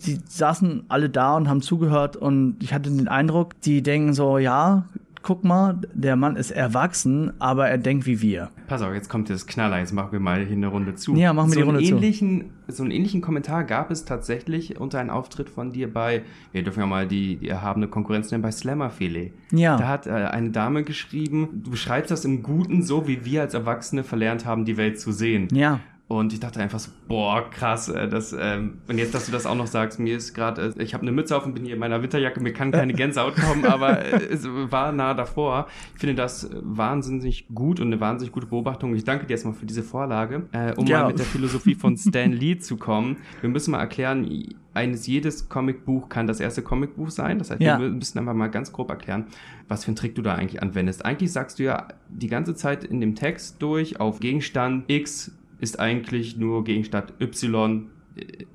sie 0.00 0.20
saßen 0.26 0.84
alle 0.88 1.10
da 1.10 1.36
und 1.36 1.48
haben 1.48 1.62
zugehört 1.62 2.16
und 2.16 2.56
ich 2.60 2.72
hatte 2.72 2.90
den 2.90 3.08
Eindruck, 3.08 3.60
die 3.60 3.82
denken 3.82 4.14
so, 4.14 4.38
ja, 4.38 4.84
guck 5.22 5.44
mal, 5.44 5.78
der 5.92 6.16
Mann 6.16 6.36
ist 6.36 6.50
erwachsen, 6.50 7.32
aber 7.38 7.68
er 7.68 7.78
denkt 7.78 8.06
wie 8.06 8.22
wir. 8.22 8.50
Pass 8.68 8.82
auf, 8.82 8.94
jetzt 8.94 9.08
kommt 9.08 9.28
das 9.28 9.46
Knaller, 9.46 9.78
jetzt 9.78 9.92
machen 9.92 10.12
wir 10.12 10.20
mal 10.20 10.44
hier 10.44 10.56
eine 10.56 10.68
Runde 10.68 10.94
zu. 10.94 11.14
Ja, 11.14 11.32
machen 11.32 11.50
wir 11.50 11.54
so 11.54 11.60
die 11.60 11.66
Runde 11.66 11.82
ähnlichen, 11.82 12.50
zu. 12.66 12.76
So 12.76 12.82
einen 12.84 12.92
ähnlichen 12.92 13.20
Kommentar 13.20 13.64
gab 13.64 13.90
es 13.90 14.04
tatsächlich 14.04 14.80
unter 14.80 14.98
einem 14.98 15.10
Auftritt 15.10 15.50
von 15.50 15.72
dir 15.72 15.92
bei, 15.92 16.22
wir 16.52 16.62
dürfen 16.62 16.80
ja 16.80 16.86
mal 16.86 17.06
die, 17.06 17.36
die 17.36 17.48
erhabene 17.48 17.88
Konkurrenz 17.88 18.30
nennen, 18.30 18.42
bei 18.42 18.50
Slammerfilet. 18.50 19.32
Ja. 19.52 19.76
Da 19.76 19.88
hat 19.88 20.06
äh, 20.06 20.10
eine 20.10 20.50
Dame 20.50 20.84
geschrieben, 20.84 21.60
du 21.64 21.72
beschreibst 21.72 22.10
das 22.10 22.24
im 22.24 22.42
Guten 22.42 22.82
so, 22.82 23.06
wie 23.06 23.24
wir 23.24 23.42
als 23.42 23.54
Erwachsene 23.54 24.04
verlernt 24.04 24.46
haben, 24.46 24.64
die 24.64 24.76
Welt 24.76 24.98
zu 24.98 25.12
sehen. 25.12 25.48
Ja. 25.52 25.80
Und 26.10 26.32
ich 26.32 26.40
dachte 26.40 26.58
einfach 26.58 26.80
so, 26.80 26.90
boah, 27.06 27.48
krass, 27.50 27.88
äh, 27.88 28.08
das, 28.08 28.34
ähm, 28.36 28.78
und 28.88 28.98
jetzt, 28.98 29.14
dass 29.14 29.26
du 29.26 29.32
das 29.32 29.46
auch 29.46 29.54
noch 29.54 29.68
sagst, 29.68 30.00
mir 30.00 30.16
ist 30.16 30.34
gerade, 30.34 30.74
äh, 30.76 30.82
ich 30.82 30.92
habe 30.92 31.02
eine 31.02 31.12
Mütze 31.12 31.36
auf 31.36 31.46
und 31.46 31.54
bin 31.54 31.64
hier 31.64 31.74
in 31.74 31.78
meiner 31.78 32.02
Winterjacke, 32.02 32.40
mir 32.40 32.52
kann 32.52 32.72
keine 32.72 32.94
Gänsehaut 32.94 33.36
kommen, 33.36 33.64
aber 33.64 34.04
äh, 34.04 34.24
es 34.24 34.44
war 34.44 34.90
nah 34.90 35.14
davor. 35.14 35.68
Ich 35.94 36.00
finde 36.00 36.16
das 36.16 36.50
wahnsinnig 36.62 37.46
gut 37.54 37.78
und 37.78 37.86
eine 37.86 38.00
wahnsinnig 38.00 38.32
gute 38.32 38.46
Beobachtung. 38.46 38.92
Ich 38.96 39.04
danke 39.04 39.26
dir 39.26 39.34
erstmal 39.34 39.54
für 39.54 39.66
diese 39.66 39.84
Vorlage, 39.84 40.48
äh, 40.50 40.74
um 40.74 40.84
ja. 40.84 41.02
mal 41.02 41.10
mit 41.10 41.20
der 41.20 41.26
Philosophie 41.26 41.76
von 41.76 41.96
Stan 41.96 42.32
Lee 42.32 42.58
zu 42.58 42.76
kommen. 42.76 43.18
Wir 43.40 43.48
müssen 43.48 43.70
mal 43.70 43.78
erklären, 43.78 44.28
eines 44.74 45.06
jedes 45.06 45.48
Comicbuch 45.48 46.08
kann 46.08 46.26
das 46.26 46.40
erste 46.40 46.62
Comicbuch 46.62 47.10
sein. 47.10 47.38
Das 47.38 47.52
heißt, 47.52 47.62
ja. 47.62 47.78
wir 47.78 47.88
müssen 47.88 48.18
einfach 48.18 48.34
mal 48.34 48.48
ganz 48.48 48.72
grob 48.72 48.90
erklären, 48.90 49.26
was 49.68 49.84
für 49.84 49.90
einen 49.90 49.96
Trick 49.96 50.16
du 50.16 50.22
da 50.22 50.34
eigentlich 50.34 50.60
anwendest. 50.60 51.04
Eigentlich 51.04 51.30
sagst 51.30 51.60
du 51.60 51.62
ja 51.62 51.86
die 52.08 52.26
ganze 52.26 52.56
Zeit 52.56 52.82
in 52.82 53.00
dem 53.00 53.14
Text 53.14 53.62
durch 53.62 54.00
auf 54.00 54.18
Gegenstand 54.18 54.90
X 54.90 55.36
ist 55.60 55.78
eigentlich 55.78 56.36
nur 56.36 56.64
Gegenstand 56.64 57.12
Y 57.20 57.90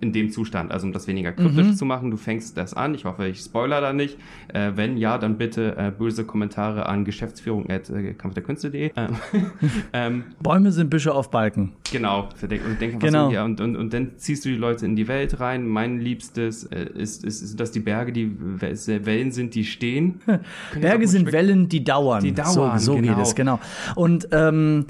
in 0.01 0.11
dem 0.11 0.29
Zustand, 0.29 0.71
also 0.71 0.85
um 0.85 0.93
das 0.93 1.07
weniger 1.07 1.31
kryptisch 1.31 1.67
mhm. 1.67 1.75
zu 1.75 1.85
machen. 1.85 2.11
Du 2.11 2.17
fängst 2.17 2.57
das 2.57 2.73
an. 2.73 2.93
Ich 2.93 3.05
hoffe, 3.05 3.27
ich 3.27 3.39
spoiler 3.39 3.81
da 3.81 3.93
nicht. 3.93 4.17
Äh, 4.53 4.71
wenn 4.75 4.97
ja, 4.97 5.17
dann 5.17 5.37
bitte 5.37 5.75
äh, 5.77 5.91
böse 5.97 6.25
Kommentare 6.25 6.87
an 6.87 7.05
geschäftsführung 7.05 7.69
at 7.69 7.89
äh, 7.89 8.13
kampfderkünste.de. 8.13 8.91
Ähm, 8.95 9.15
ähm, 9.93 10.23
Bäume 10.41 10.71
sind 10.71 10.89
Büsche 10.89 11.13
auf 11.13 11.31
Balken. 11.31 11.73
Genau. 11.91 12.29
Und, 12.41 12.81
denk, 12.81 12.99
genau. 12.99 13.31
Ja, 13.31 13.45
und, 13.45 13.61
und, 13.61 13.75
und 13.75 13.93
dann 13.93 14.17
ziehst 14.17 14.45
du 14.45 14.49
die 14.49 14.57
Leute 14.57 14.85
in 14.85 14.95
die 14.95 15.07
Welt 15.07 15.39
rein. 15.39 15.67
Mein 15.67 15.99
Liebstes 15.99 16.65
äh, 16.65 16.85
ist, 16.93 17.23
ist, 17.23 17.41
ist, 17.41 17.59
dass 17.59 17.71
die 17.71 17.79
Berge, 17.79 18.11
die 18.11 18.35
Wellen 18.39 19.31
sind, 19.31 19.55
die 19.55 19.63
stehen. 19.63 20.19
Berge 20.79 21.07
sind 21.07 21.31
Wellen, 21.31 21.69
die 21.69 21.83
dauern. 21.83 22.23
Die 22.23 22.33
dauern. 22.33 22.77
So, 22.77 22.93
so 22.93 22.95
genau. 22.95 23.15
geht 23.15 23.25
es, 23.25 23.35
genau. 23.35 23.59
Und 23.95 24.27
ähm, 24.31 24.85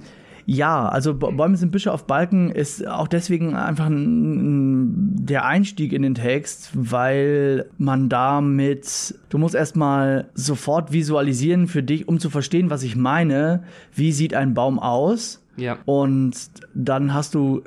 ja, 0.45 0.87
also 0.87 1.15
Bäume 1.15 1.57
sind 1.57 1.71
Büsche 1.71 1.91
auf 1.91 2.05
Balken 2.05 2.51
ist 2.51 2.87
auch 2.87 3.07
deswegen 3.07 3.55
einfach 3.55 3.87
ein, 3.87 5.25
der 5.25 5.45
Einstieg 5.45 5.91
in 5.91 6.03
den 6.03 6.13
Text, 6.13 6.69
weil 6.73 7.65
man 7.77 8.09
damit, 8.09 9.15
du 9.29 9.39
musst 9.39 9.55
erstmal 9.55 10.29
sofort 10.35 10.91
visualisieren 10.91 11.67
für 11.67 11.81
dich, 11.81 12.07
um 12.07 12.19
zu 12.19 12.29
verstehen, 12.29 12.69
was 12.69 12.83
ich 12.83 12.95
meine, 12.95 13.63
wie 13.93 14.11
sieht 14.11 14.35
ein 14.35 14.53
Baum 14.53 14.77
aus. 14.77 15.41
Ja. 15.57 15.77
Und 15.85 16.35
dann 16.73 17.13
hast 17.13 17.35
du 17.35 17.63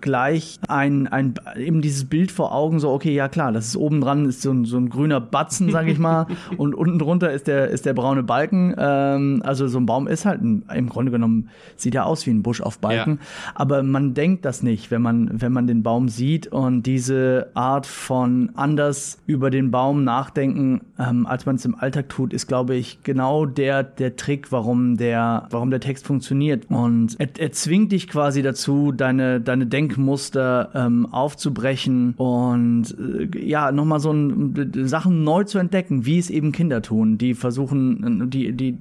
gleich 0.00 0.58
ein, 0.68 1.06
ein, 1.06 1.34
eben 1.56 1.80
dieses 1.80 2.04
Bild 2.04 2.30
vor 2.30 2.54
Augen, 2.54 2.80
so, 2.80 2.90
okay, 2.90 3.14
ja 3.14 3.28
klar, 3.28 3.52
das 3.52 3.66
ist 3.66 3.76
oben 3.76 4.00
dran, 4.00 4.26
ist 4.26 4.42
so 4.42 4.50
ein, 4.50 4.64
so 4.64 4.76
ein 4.76 4.88
grüner 4.88 5.20
Batzen, 5.20 5.70
sag 5.70 5.88
ich 5.88 5.98
mal, 5.98 6.26
und 6.56 6.74
unten 6.74 6.98
drunter 6.98 7.32
ist 7.32 7.46
der, 7.46 7.68
ist 7.68 7.86
der 7.86 7.94
braune 7.94 8.22
Balken. 8.22 8.74
Ähm, 8.76 9.42
also 9.44 9.68
so 9.68 9.78
ein 9.78 9.86
Baum 9.86 10.06
ist 10.06 10.24
halt, 10.24 10.42
ein, 10.42 10.64
im 10.74 10.88
Grunde 10.88 11.12
genommen, 11.12 11.48
sieht 11.76 11.94
er 11.94 12.06
aus 12.06 12.26
wie 12.26 12.30
ein 12.30 12.42
Busch 12.42 12.60
auf 12.60 12.78
Balken. 12.78 13.18
Ja. 13.20 13.50
Aber 13.54 13.82
man 13.82 14.14
denkt 14.14 14.44
das 14.44 14.62
nicht, 14.62 14.90
wenn 14.90 15.02
man, 15.02 15.30
wenn 15.40 15.52
man 15.52 15.66
den 15.66 15.82
Baum 15.82 16.08
sieht 16.08 16.46
und 16.48 16.82
diese 16.82 17.50
Art 17.54 17.86
von 17.86 18.50
anders 18.54 19.18
über 19.26 19.50
den 19.50 19.70
Baum 19.70 20.04
nachdenken, 20.04 20.80
ähm, 20.98 21.26
als 21.26 21.46
man 21.46 21.56
es 21.56 21.64
im 21.64 21.74
Alltag 21.74 22.08
tut, 22.08 22.32
ist, 22.32 22.46
glaube 22.46 22.74
ich, 22.74 23.02
genau 23.02 23.46
der, 23.46 23.82
der 23.82 24.16
Trick, 24.16 24.52
warum 24.52 24.96
der, 24.96 25.46
warum 25.50 25.70
der 25.70 25.80
Text 25.80 26.06
funktioniert. 26.06 26.66
Und 26.68 26.97
er, 27.18 27.28
er 27.38 27.52
zwingt 27.52 27.92
dich 27.92 28.08
quasi 28.08 28.42
dazu, 28.42 28.92
deine, 28.92 29.40
deine 29.40 29.66
Denkmuster 29.66 30.70
ähm, 30.74 31.06
aufzubrechen 31.06 32.14
und 32.16 32.94
äh, 32.98 33.38
ja, 33.38 33.72
nochmal 33.72 34.00
so 34.00 34.12
ein, 34.12 34.72
Sachen 34.86 35.24
neu 35.24 35.44
zu 35.44 35.58
entdecken, 35.58 36.06
wie 36.06 36.18
es 36.18 36.30
eben 36.30 36.52
Kinder 36.52 36.82
tun, 36.82 37.18
die 37.18 37.34
versuchen, 37.34 38.30
die, 38.30 38.52
die 38.52 38.78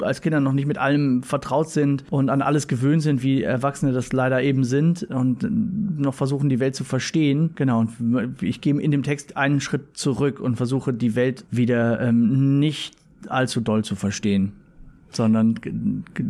als 0.00 0.20
Kinder 0.20 0.40
noch 0.40 0.52
nicht 0.52 0.66
mit 0.66 0.78
allem 0.78 1.22
vertraut 1.22 1.70
sind 1.70 2.04
und 2.10 2.30
an 2.30 2.42
alles 2.42 2.68
gewöhnt 2.68 3.02
sind, 3.02 3.22
wie 3.22 3.42
Erwachsene 3.42 3.92
das 3.92 4.12
leider 4.12 4.42
eben 4.42 4.64
sind 4.64 5.04
und 5.04 5.46
noch 5.98 6.14
versuchen, 6.14 6.48
die 6.48 6.60
Welt 6.60 6.74
zu 6.74 6.84
verstehen. 6.84 7.50
Genau, 7.54 7.80
und 7.80 8.42
ich 8.42 8.60
gehe 8.60 8.78
in 8.78 8.90
dem 8.90 9.02
Text 9.02 9.36
einen 9.36 9.60
Schritt 9.60 9.96
zurück 9.96 10.40
und 10.40 10.56
versuche, 10.56 10.92
die 10.92 11.14
Welt 11.14 11.44
wieder 11.50 12.00
ähm, 12.00 12.58
nicht 12.58 12.94
allzu 13.28 13.60
doll 13.60 13.84
zu 13.84 13.96
verstehen 13.96 14.52
sondern 15.10 15.54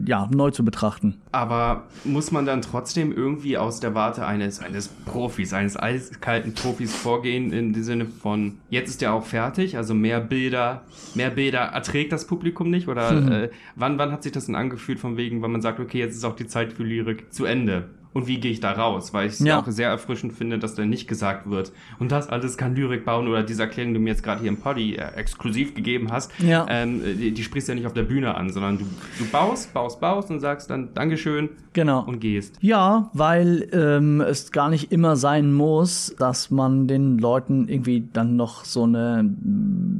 ja, 0.06 0.28
neu 0.32 0.50
zu 0.50 0.64
betrachten. 0.64 1.16
Aber 1.32 1.84
muss 2.04 2.30
man 2.30 2.46
dann 2.46 2.62
trotzdem 2.62 3.12
irgendwie 3.12 3.58
aus 3.58 3.80
der 3.80 3.94
Warte 3.94 4.26
eines, 4.26 4.60
eines 4.60 4.88
Profis, 4.88 5.52
eines 5.52 5.76
eiskalten 5.78 6.54
Profis 6.54 6.94
vorgehen, 6.94 7.52
in 7.52 7.72
dem 7.72 7.82
Sinne 7.82 8.06
von, 8.06 8.58
jetzt 8.70 8.88
ist 8.88 9.02
ja 9.02 9.12
auch 9.12 9.24
fertig, 9.24 9.76
also 9.76 9.94
mehr 9.94 10.20
Bilder, 10.20 10.82
mehr 11.14 11.30
Bilder 11.30 11.60
erträgt 11.60 12.12
das 12.12 12.26
Publikum 12.26 12.70
nicht? 12.70 12.88
Oder 12.88 13.12
mhm. 13.12 13.32
äh, 13.32 13.50
wann, 13.76 13.98
wann 13.98 14.12
hat 14.12 14.22
sich 14.22 14.32
das 14.32 14.46
denn 14.46 14.54
angefühlt 14.54 15.00
von 15.00 15.16
wegen, 15.16 15.42
wenn 15.42 15.50
man 15.50 15.62
sagt, 15.62 15.80
okay, 15.80 15.98
jetzt 15.98 16.16
ist 16.16 16.24
auch 16.24 16.36
die 16.36 16.46
Zeit 16.46 16.72
für 16.72 16.84
Lyrik 16.84 17.32
zu 17.32 17.44
Ende? 17.44 17.88
Und 18.12 18.26
wie 18.26 18.40
gehe 18.40 18.50
ich 18.50 18.60
da 18.60 18.72
raus, 18.72 19.12
weil 19.12 19.26
ich 19.26 19.34
es 19.34 19.40
ja. 19.40 19.60
auch 19.60 19.66
sehr 19.66 19.88
erfrischend 19.88 20.32
finde, 20.32 20.58
dass 20.58 20.74
da 20.74 20.84
nicht 20.84 21.08
gesagt 21.08 21.50
wird 21.50 21.72
und 21.98 22.12
das 22.12 22.28
alles 22.28 22.56
kann 22.56 22.74
Lyrik 22.74 23.04
bauen 23.04 23.28
oder 23.28 23.42
diese 23.42 23.62
Erklärung, 23.62 23.92
die 23.92 23.98
du 23.98 24.04
mir 24.04 24.10
jetzt 24.10 24.22
gerade 24.22 24.40
hier 24.40 24.48
im 24.48 24.58
Poddy 24.58 24.96
äh, 24.96 25.14
exklusiv 25.14 25.74
gegeben 25.74 26.10
hast, 26.10 26.32
ja. 26.40 26.66
ähm, 26.68 27.02
die, 27.02 27.32
die, 27.32 27.42
sprichst 27.42 27.68
ja 27.68 27.74
nicht 27.74 27.86
auf 27.86 27.92
der 27.92 28.02
Bühne 28.02 28.34
an, 28.34 28.50
sondern 28.50 28.78
du, 28.78 28.84
du 29.18 29.24
baust, 29.30 29.72
baust, 29.72 30.00
baust 30.00 30.30
und 30.30 30.40
sagst 30.40 30.70
dann 30.70 30.94
Dankeschön 30.94 31.50
genau. 31.72 32.04
und 32.04 32.20
gehst. 32.20 32.56
Ja, 32.60 33.10
weil 33.12 33.68
ähm, 33.72 34.20
es 34.20 34.52
gar 34.52 34.70
nicht 34.70 34.92
immer 34.92 35.16
sein 35.16 35.52
muss, 35.52 36.14
dass 36.18 36.50
man 36.50 36.86
den 36.86 37.18
Leuten 37.18 37.68
irgendwie 37.68 38.08
dann 38.12 38.36
noch 38.36 38.64
so 38.64 38.84
eine 38.84 39.28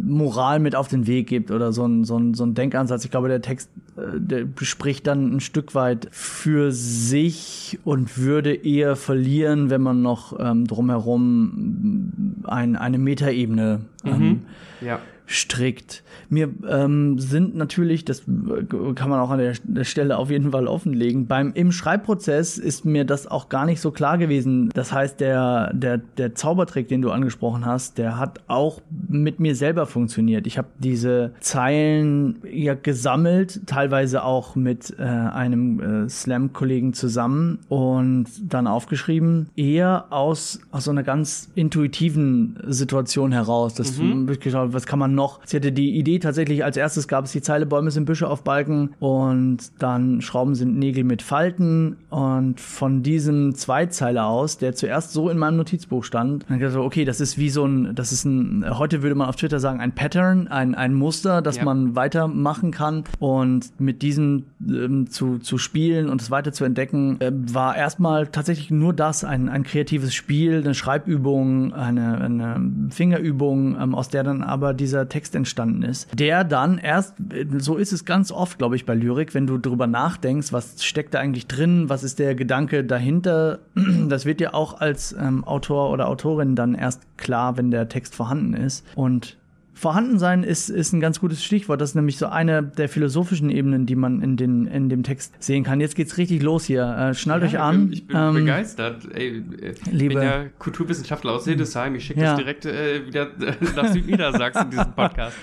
Moral 0.04 0.58
mit 0.58 0.74
auf 0.74 0.88
den 0.88 1.06
Weg 1.06 1.28
gibt 1.28 1.50
oder 1.50 1.72
so 1.72 1.86
ein, 1.86 2.04
so 2.04 2.16
ein, 2.16 2.34
so 2.34 2.44
ein 2.44 2.54
Denkansatz. 2.54 3.04
Ich 3.04 3.10
glaube, 3.10 3.28
der 3.28 3.42
Text 3.42 3.70
der 4.18 4.46
spricht 4.62 5.06
dann 5.06 5.36
ein 5.36 5.40
Stück 5.40 5.74
weit 5.74 6.08
für 6.10 6.72
sich 6.72 7.78
und 7.84 8.18
würde 8.18 8.54
eher 8.54 8.96
verlieren, 8.96 9.70
wenn 9.70 9.82
man 9.82 10.02
noch 10.02 10.38
ähm, 10.38 10.66
drumherum 10.66 12.42
ein, 12.44 12.76
eine 12.76 12.98
Metaebene 12.98 13.80
ähm, 14.04 14.18
mhm. 14.18 14.42
ja 14.80 15.00
strickt. 15.28 16.02
Mir 16.30 16.48
ähm, 16.68 17.18
sind 17.18 17.54
natürlich, 17.54 18.04
das 18.04 18.22
kann 18.24 19.10
man 19.10 19.20
auch 19.20 19.30
an 19.30 19.38
der, 19.38 19.52
der, 19.62 19.84
Stelle 19.84 20.16
auf 20.16 20.30
jeden 20.30 20.52
Fall 20.52 20.66
offenlegen, 20.66 21.26
beim 21.26 21.52
im 21.52 21.70
Schreibprozess 21.70 22.56
ist 22.56 22.86
mir 22.86 23.04
das 23.04 23.26
auch 23.26 23.50
gar 23.50 23.66
nicht 23.66 23.80
so 23.80 23.90
klar 23.90 24.16
gewesen. 24.16 24.70
Das 24.74 24.90
heißt, 24.90 25.20
der, 25.20 25.72
der, 25.74 25.98
der 25.98 26.34
Zaubertrick, 26.34 26.88
den 26.88 27.02
du 27.02 27.10
angesprochen 27.10 27.66
hast, 27.66 27.98
der 27.98 28.18
hat 28.18 28.40
auch 28.48 28.80
mit 29.08 29.38
mir 29.38 29.54
selber 29.54 29.84
funktioniert. 29.86 30.46
Ich 30.46 30.56
habe 30.56 30.68
diese 30.78 31.32
Zeilen 31.40 32.36
ja 32.50 32.72
gesammelt, 32.74 33.66
teilweise 33.66 34.24
auch 34.24 34.56
mit 34.56 34.94
äh, 34.98 35.02
einem 35.02 36.06
äh, 36.06 36.08
Slam-Kollegen 36.08 36.94
zusammen 36.94 37.58
und 37.68 38.26
dann 38.48 38.66
aufgeschrieben, 38.66 39.50
eher 39.56 40.06
aus, 40.08 40.60
aus 40.70 40.84
so 40.84 40.90
einer 40.90 41.02
ganz 41.02 41.50
intuitiven 41.54 42.58
Situation 42.66 43.32
heraus. 43.32 43.74
Das, 43.74 43.98
mhm. 43.98 44.28
was 44.72 44.86
kann 44.86 44.98
man 44.98 45.17
noch, 45.18 45.40
sie 45.44 45.56
hatte 45.58 45.72
die 45.72 45.98
Idee 45.98 46.18
tatsächlich, 46.18 46.64
als 46.64 46.76
erstes 46.76 47.08
gab 47.08 47.26
es 47.26 47.32
die 47.32 47.42
Zeile 47.42 47.66
Bäume 47.66 47.90
sind 47.90 48.06
Büsche 48.06 48.28
auf 48.28 48.42
Balken 48.42 48.94
und 49.00 49.58
dann 49.78 50.22
Schrauben 50.22 50.54
sind 50.54 50.78
Nägel 50.78 51.04
mit 51.04 51.20
Falten. 51.22 51.98
Und 52.08 52.60
von 52.60 53.02
diesem 53.02 53.54
Zweizeiler 53.54 54.26
aus, 54.26 54.58
der 54.58 54.74
zuerst 54.74 55.12
so 55.12 55.28
in 55.28 55.36
meinem 55.36 55.56
Notizbuch 55.58 56.04
stand, 56.04 56.46
dann 56.48 56.58
gedacht, 56.58 56.76
okay, 56.76 57.04
das 57.04 57.20
ist 57.20 57.36
wie 57.36 57.50
so 57.50 57.66
ein, 57.66 57.94
das 57.94 58.12
ist 58.12 58.24
ein, 58.24 58.64
heute 58.78 59.02
würde 59.02 59.14
man 59.14 59.28
auf 59.28 59.36
Twitter 59.36 59.60
sagen, 59.60 59.80
ein 59.80 59.94
Pattern, 59.94 60.48
ein, 60.48 60.74
ein 60.74 60.94
Muster, 60.94 61.42
das 61.42 61.56
ja. 61.56 61.64
man 61.64 61.96
weitermachen 61.96 62.70
kann. 62.70 63.04
Und 63.18 63.78
mit 63.80 64.02
diesem 64.02 64.44
ähm, 64.66 65.10
zu, 65.10 65.38
zu 65.38 65.58
spielen 65.58 66.08
und 66.08 66.22
es 66.22 66.30
weiter 66.30 66.52
zu 66.52 66.64
entdecken, 66.64 67.20
äh, 67.20 67.32
war 67.32 67.76
erstmal 67.76 68.28
tatsächlich 68.28 68.70
nur 68.70 68.92
das, 68.92 69.24
ein, 69.24 69.48
ein 69.48 69.64
kreatives 69.64 70.14
Spiel, 70.14 70.58
eine 70.58 70.74
Schreibübung, 70.74 71.74
eine, 71.74 72.18
eine 72.18 72.70
Fingerübung, 72.90 73.76
ähm, 73.80 73.94
aus 73.94 74.08
der 74.08 74.22
dann 74.22 74.42
aber 74.42 74.74
dieser 74.74 75.07
Text 75.08 75.34
entstanden 75.34 75.82
ist, 75.82 76.08
der 76.18 76.44
dann 76.44 76.78
erst, 76.78 77.14
so 77.58 77.76
ist 77.76 77.92
es 77.92 78.04
ganz 78.04 78.32
oft, 78.32 78.58
glaube 78.58 78.76
ich, 78.76 78.86
bei 78.86 78.94
Lyrik, 78.94 79.34
wenn 79.34 79.46
du 79.46 79.58
drüber 79.58 79.86
nachdenkst, 79.86 80.52
was 80.52 80.84
steckt 80.84 81.14
da 81.14 81.20
eigentlich 81.20 81.46
drin, 81.46 81.88
was 81.88 82.02
ist 82.02 82.18
der 82.18 82.34
Gedanke 82.34 82.84
dahinter, 82.84 83.60
das 84.08 84.24
wird 84.24 84.40
dir 84.40 84.54
auch 84.54 84.80
als 84.80 85.12
ähm, 85.12 85.44
Autor 85.44 85.90
oder 85.90 86.08
Autorin 86.08 86.54
dann 86.54 86.74
erst 86.74 87.02
klar, 87.16 87.56
wenn 87.56 87.70
der 87.70 87.88
Text 87.88 88.14
vorhanden 88.14 88.54
ist. 88.54 88.84
Und 88.94 89.36
Vorhanden 89.78 90.18
sein 90.18 90.42
ist, 90.42 90.70
ist 90.70 90.92
ein 90.92 90.98
ganz 90.98 91.20
gutes 91.20 91.44
Stichwort. 91.44 91.80
Das 91.80 91.90
ist 91.90 91.94
nämlich 91.94 92.18
so 92.18 92.26
eine 92.26 92.64
der 92.64 92.88
philosophischen 92.88 93.48
Ebenen, 93.48 93.86
die 93.86 93.94
man 93.94 94.20
in, 94.22 94.36
den, 94.36 94.66
in 94.66 94.88
dem 94.88 95.04
Text 95.04 95.40
sehen 95.40 95.62
kann. 95.62 95.80
Jetzt 95.80 95.94
geht's 95.94 96.18
richtig 96.18 96.42
los 96.42 96.64
hier. 96.64 96.82
Äh, 96.82 97.14
schnallt 97.14 97.44
ja, 97.44 97.48
euch 97.48 97.58
an. 97.60 97.74
Ich 97.74 97.84
bin, 97.84 97.92
ich 97.92 98.06
bin 98.08 98.16
ähm, 98.16 98.34
begeistert. 98.34 99.08
Ey, 99.14 99.38
äh, 99.38 99.74
liebe, 99.92 100.14
bin 100.14 100.24
ja 100.24 100.44
Kulturwissenschaftler 100.58 101.30
aus 101.30 101.44
Hildesheim. 101.44 101.94
Ich 101.94 102.06
schicke 102.06 102.20
ja. 102.20 102.30
das 102.30 102.38
direkt 102.38 102.66
äh, 102.66 103.06
wieder 103.06 103.28
nach 103.76 103.86
Südniedersachsen, 103.92 104.70
diesen 104.72 104.92
Podcast. 104.94 105.36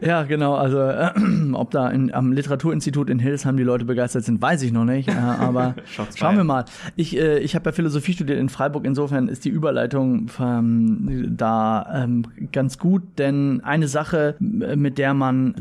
ja, 0.00 0.22
genau. 0.22 0.54
Also, 0.54 0.80
äh, 0.80 1.10
ob 1.52 1.70
da 1.70 1.90
in, 1.90 2.14
am 2.14 2.32
Literaturinstitut 2.32 3.10
in 3.10 3.18
Hildesheim 3.18 3.58
die 3.58 3.62
Leute 3.62 3.84
begeistert 3.84 4.24
sind, 4.24 4.40
weiß 4.40 4.62
ich 4.62 4.72
noch 4.72 4.86
nicht. 4.86 5.10
Äh, 5.10 5.12
aber 5.12 5.74
schauen 6.14 6.38
wir 6.38 6.44
mal. 6.44 6.64
Ich, 6.96 7.14
äh, 7.14 7.40
ich 7.40 7.54
habe 7.54 7.68
ja 7.68 7.72
Philosophie 7.72 8.14
studiert 8.14 8.38
in 8.38 8.48
Freiburg. 8.48 8.86
Insofern 8.86 9.28
ist 9.28 9.44
die 9.44 9.50
Überleitung 9.50 10.30
ähm, 10.40 11.34
da 11.36 11.86
ähm, 11.94 12.24
ganz 12.52 12.78
gut 12.78 13.17
denn 13.18 13.60
eine 13.62 13.88
Sache, 13.88 14.36
mit 14.38 14.98
der 14.98 15.14
man 15.14 15.54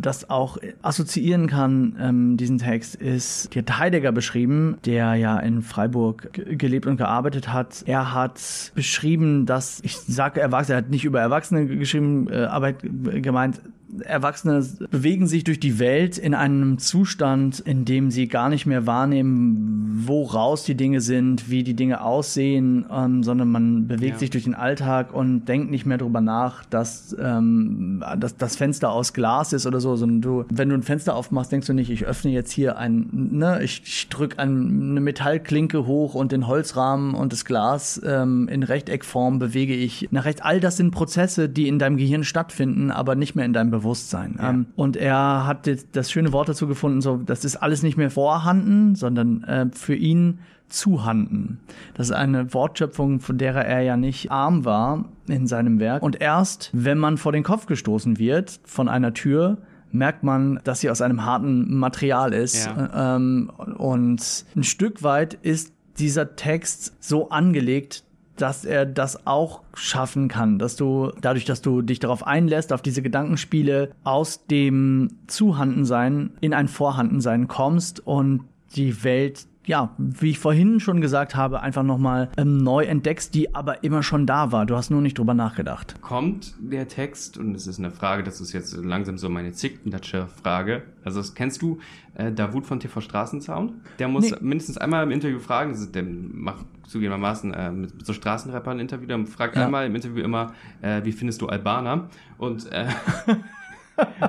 das 0.00 0.30
auch 0.30 0.58
assoziieren 0.82 1.46
kann, 1.46 1.96
ähm, 2.00 2.36
diesen 2.36 2.58
Text, 2.58 2.94
ist, 2.94 3.54
die 3.54 3.60
hat 3.60 3.78
Heidegger 3.78 4.12
beschrieben, 4.12 4.78
der 4.84 5.14
ja 5.14 5.38
in 5.38 5.62
Freiburg 5.62 6.30
gelebt 6.32 6.86
und 6.86 6.96
gearbeitet 6.96 7.52
hat. 7.52 7.82
Er 7.86 8.12
hat 8.12 8.72
beschrieben, 8.74 9.46
dass, 9.46 9.80
ich 9.82 9.96
sage 9.96 10.40
Erwachsene, 10.40 10.76
er 10.76 10.78
hat 10.78 10.90
nicht 10.90 11.04
über 11.04 11.20
Erwachsene 11.20 11.66
geschrieben, 11.66 12.28
äh, 12.30 12.44
aber 12.44 12.72
gemeint, 12.72 13.60
Erwachsene 14.00 14.66
bewegen 14.90 15.26
sich 15.26 15.44
durch 15.44 15.60
die 15.60 15.78
Welt 15.78 16.18
in 16.18 16.34
einem 16.34 16.78
Zustand, 16.78 17.60
in 17.60 17.84
dem 17.84 18.10
sie 18.10 18.26
gar 18.26 18.48
nicht 18.48 18.66
mehr 18.66 18.86
wahrnehmen, 18.86 20.02
woraus 20.06 20.64
die 20.64 20.74
Dinge 20.74 21.00
sind, 21.00 21.48
wie 21.50 21.62
die 21.62 21.74
Dinge 21.74 22.00
aussehen, 22.00 22.84
ähm, 22.90 23.22
sondern 23.22 23.50
man 23.50 23.86
bewegt 23.86 24.14
ja. 24.14 24.18
sich 24.18 24.30
durch 24.30 24.44
den 24.44 24.54
Alltag 24.54 25.14
und 25.14 25.46
denkt 25.46 25.70
nicht 25.70 25.86
mehr 25.86 25.98
darüber 25.98 26.20
nach, 26.20 26.64
dass, 26.64 27.16
ähm, 27.18 28.04
dass 28.18 28.36
das 28.36 28.56
Fenster 28.56 28.90
aus 28.90 29.12
Glas 29.12 29.52
ist 29.52 29.66
oder 29.66 29.80
so, 29.80 29.96
sondern 29.96 30.20
du, 30.20 30.44
wenn 30.50 30.68
du 30.68 30.74
ein 30.74 30.82
Fenster 30.82 31.14
aufmachst, 31.14 31.52
denkst 31.52 31.68
du 31.68 31.72
nicht, 31.72 31.90
ich 31.90 32.04
öffne 32.06 32.32
jetzt 32.32 32.50
hier 32.50 32.76
ein, 32.78 33.08
ne, 33.12 33.62
ich, 33.62 33.82
ich 33.84 34.08
drücke 34.08 34.38
eine 34.38 35.00
Metallklinke 35.00 35.86
hoch 35.86 36.14
und 36.14 36.32
den 36.32 36.46
Holzrahmen 36.46 37.14
und 37.14 37.32
das 37.32 37.44
Glas 37.44 38.00
ähm, 38.04 38.48
in 38.48 38.62
Rechteckform 38.62 39.38
bewege 39.38 39.74
ich 39.74 40.08
nach 40.10 40.24
rechts. 40.24 40.42
All 40.42 40.60
das 40.60 40.76
sind 40.76 40.90
Prozesse, 40.90 41.48
die 41.48 41.68
in 41.68 41.78
deinem 41.78 41.96
Gehirn 41.96 42.24
stattfinden, 42.24 42.90
aber 42.90 43.14
nicht 43.14 43.34
mehr 43.34 43.44
in 43.44 43.52
deinem 43.52 43.70
Bewusstsein. 43.78 44.36
Ja. 44.38 44.50
Ähm, 44.50 44.66
und 44.76 44.96
er 44.96 45.46
hat 45.46 45.68
das 45.92 46.10
schöne 46.10 46.32
Wort 46.32 46.48
dazu 46.48 46.66
gefunden, 46.66 47.00
so, 47.00 47.16
das 47.16 47.44
ist 47.44 47.56
alles 47.56 47.82
nicht 47.82 47.96
mehr 47.96 48.10
vorhanden, 48.10 48.94
sondern 48.94 49.44
äh, 49.44 49.66
für 49.72 49.94
ihn 49.94 50.38
zuhanden. 50.68 51.60
Das 51.94 52.08
ist 52.08 52.14
eine 52.14 52.52
Wortschöpfung, 52.52 53.20
von 53.20 53.38
der 53.38 53.54
er 53.54 53.82
ja 53.82 53.96
nicht 53.96 54.30
arm 54.30 54.64
war 54.64 55.04
in 55.28 55.46
seinem 55.46 55.78
Werk. 55.78 56.02
Und 56.02 56.20
erst, 56.20 56.70
wenn 56.72 56.98
man 56.98 57.18
vor 57.18 57.32
den 57.32 57.42
Kopf 57.42 57.66
gestoßen 57.66 58.18
wird 58.18 58.60
von 58.64 58.88
einer 58.88 59.14
Tür, 59.14 59.58
merkt 59.92 60.24
man, 60.24 60.60
dass 60.64 60.80
sie 60.80 60.90
aus 60.90 61.00
einem 61.00 61.24
harten 61.24 61.76
Material 61.78 62.32
ist. 62.32 62.66
Ja. 62.66 63.16
Ähm, 63.16 63.50
und 63.76 64.44
ein 64.56 64.64
Stück 64.64 65.02
weit 65.02 65.34
ist 65.34 65.72
dieser 65.98 66.36
Text 66.36 66.96
so 67.00 67.30
angelegt, 67.30 68.04
dass 68.36 68.64
er 68.64 68.86
das 68.86 69.26
auch 69.26 69.62
schaffen 69.74 70.28
kann, 70.28 70.58
dass 70.58 70.76
du 70.76 71.12
dadurch, 71.20 71.44
dass 71.44 71.62
du 71.62 71.82
dich 71.82 71.98
darauf 71.98 72.26
einlässt, 72.26 72.72
auf 72.72 72.82
diese 72.82 73.02
Gedankenspiele 73.02 73.90
aus 74.04 74.46
dem 74.46 75.08
Zuhandensein 75.26 76.30
in 76.40 76.54
ein 76.54 76.68
Vorhandensein 76.68 77.48
kommst 77.48 78.06
und 78.06 78.44
die 78.74 79.04
Welt 79.04 79.46
ja, 79.66 79.94
wie 79.98 80.30
ich 80.30 80.38
vorhin 80.38 80.80
schon 80.80 81.00
gesagt 81.00 81.34
habe, 81.34 81.60
einfach 81.60 81.82
nochmal 81.82 82.30
ähm, 82.36 82.58
neu 82.58 82.84
entdeckst, 82.84 83.34
die 83.34 83.54
aber 83.54 83.82
immer 83.84 84.02
schon 84.02 84.26
da 84.26 84.52
war. 84.52 84.64
Du 84.64 84.76
hast 84.76 84.90
nur 84.90 85.00
nicht 85.00 85.18
drüber 85.18 85.34
nachgedacht. 85.34 86.00
Kommt 86.00 86.54
der 86.58 86.88
Text, 86.88 87.36
und 87.36 87.54
es 87.54 87.66
ist 87.66 87.78
eine 87.78 87.90
Frage, 87.90 88.22
das 88.22 88.40
ist 88.40 88.52
jetzt 88.52 88.76
langsam 88.76 89.18
so 89.18 89.28
meine 89.28 89.52
Zicknatsche-Frage. 89.52 90.82
Also, 91.04 91.20
das 91.20 91.34
kennst 91.34 91.62
du 91.62 91.78
äh, 92.14 92.32
Davut 92.32 92.64
von 92.64 92.80
TV 92.80 93.00
Straßensound? 93.00 93.72
Der 93.98 94.08
muss 94.08 94.30
nee. 94.30 94.36
mindestens 94.40 94.78
einmal 94.78 95.02
im 95.02 95.10
Interview 95.10 95.40
fragen, 95.40 95.76
der 95.92 96.04
macht 96.04 96.64
zugegebenermaßen 96.86 97.52
äh, 97.52 97.72
mit 97.72 98.06
so 98.06 98.12
Straßenrappern 98.12 98.76
ein 98.76 98.80
Interview, 98.80 99.06
der 99.06 99.26
fragt 99.26 99.56
ja. 99.56 99.66
einmal 99.66 99.86
im 99.86 99.94
Interview 99.94 100.22
immer, 100.22 100.52
äh, 100.80 101.04
wie 101.04 101.12
findest 101.12 101.42
du 101.42 101.48
Albaner? 101.48 102.08
Und 102.38 102.70
äh, 102.70 102.86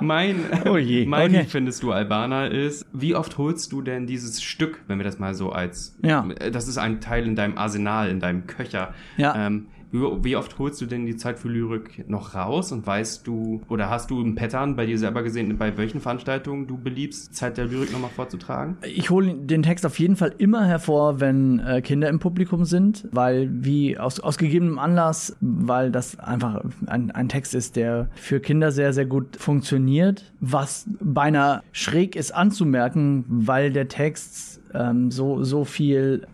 mein, 0.01 0.45
oh 0.65 0.77
je. 0.77 1.06
mein 1.08 1.32
okay. 1.32 1.45
findest 1.47 1.84
du 1.84 1.91
Albaner 1.91 2.51
ist, 2.51 2.86
wie 2.93 3.15
oft 3.15 3.38
holst 3.38 3.71
du 3.71 3.82
denn 3.82 4.08
dieses 4.08 4.41
Stück, 4.41 4.82
wenn 4.88 4.97
wir 4.97 5.03
das 5.03 5.19
mal 5.19 5.34
so 5.34 5.51
als, 5.51 5.97
ja. 6.01 6.27
das 6.51 6.67
ist 6.67 6.77
ein 6.77 7.01
Teil 7.01 7.25
in 7.25 7.36
deinem 7.36 7.58
Arsenal, 7.58 8.10
in 8.10 8.19
deinem 8.19 8.47
Köcher. 8.47 8.93
Ja. 9.17 9.47
Ähm, 9.47 9.67
wie 9.91 10.36
oft 10.36 10.58
holst 10.60 10.82
du 10.82 10.86
denn 10.86 11.06
die 11.06 11.15
Zeit 11.15 11.39
für 11.39 11.47
Lyrik 11.47 12.10
noch 12.10 12.36
raus 12.36 12.71
und 12.71 12.86
weißt 12.86 13.26
du 13.26 13.62
oder 13.69 13.89
hast 13.89 14.10
du 14.12 14.21
ein 14.21 14.36
Pattern 14.36 14.76
bei 14.76 14.86
dir 14.86 14.97
selber 14.97 15.23
gesehen, 15.23 15.58
bei 15.58 15.78
welchen 15.78 16.02
Veranstaltungen 16.02 16.67
du 16.67 16.78
beliebst, 16.78 17.36
Zeit 17.36 17.58
der 17.58 17.65
Lyrik 17.65 17.91
nochmal 17.91 18.10
vorzutragen? 18.10 18.78
Ich 18.84 19.10
hole 19.10 19.34
den 19.34 19.63
Text 19.63 19.86
auf 19.86 19.97
jeden 20.00 20.15
Fall 20.15 20.34
immer 20.38 20.65
hervor, 20.65 21.19
wenn 21.19 21.60
äh, 21.60 21.82
Kinder 21.82 22.10
im 22.10 22.19
Publikum 22.19 22.65
sind, 22.65 23.08
weil 23.12 23.50
wie 23.52 23.97
aus, 23.97 24.19
aus 24.19 24.38
gegebenem 24.38 24.80
Anlass, 24.80 25.36
weil 25.41 25.91
das 25.91 26.19
einfach 26.19 26.63
ein, 26.86 27.12
ein 27.12 27.30
Text 27.30 27.56
ist, 27.56 27.76
der 27.76 28.10
für 28.15 28.39
Kinder 28.39 28.71
sehr, 28.71 28.93
sehr 28.93 29.06
gut 29.06 29.38
funktioniert, 29.38 30.34
was 30.39 30.88
beinahe 31.00 31.63
schräg 31.71 32.15
ist 32.15 32.32
anzumerken, 32.32 33.26
weil 33.28 33.71
der 33.71 33.88
Text 33.88 34.62
ähm, 34.77 35.11
so, 35.11 35.43
so 35.43 35.65
viel, 35.65 36.27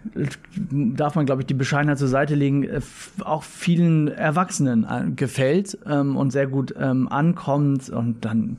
darf 0.72 1.16
man, 1.16 1.26
glaube 1.26 1.42
ich, 1.42 1.46
die 1.46 1.54
Bescheidenheit 1.54 1.98
zur 1.98 2.08
Seite 2.08 2.36
legen, 2.36 2.64
äh, 2.64 2.82
auch 3.24 3.44
vielen 3.44 4.08
Erwachsenen 4.08 4.84
äh, 4.84 5.12
gefällt 5.12 5.78
ähm, 5.88 6.18
und 6.18 6.32
sehr 6.32 6.48
gut 6.48 6.74
ähm, 6.80 7.08
ankommt. 7.08 7.90
Und 7.90 8.26
dann, 8.26 8.58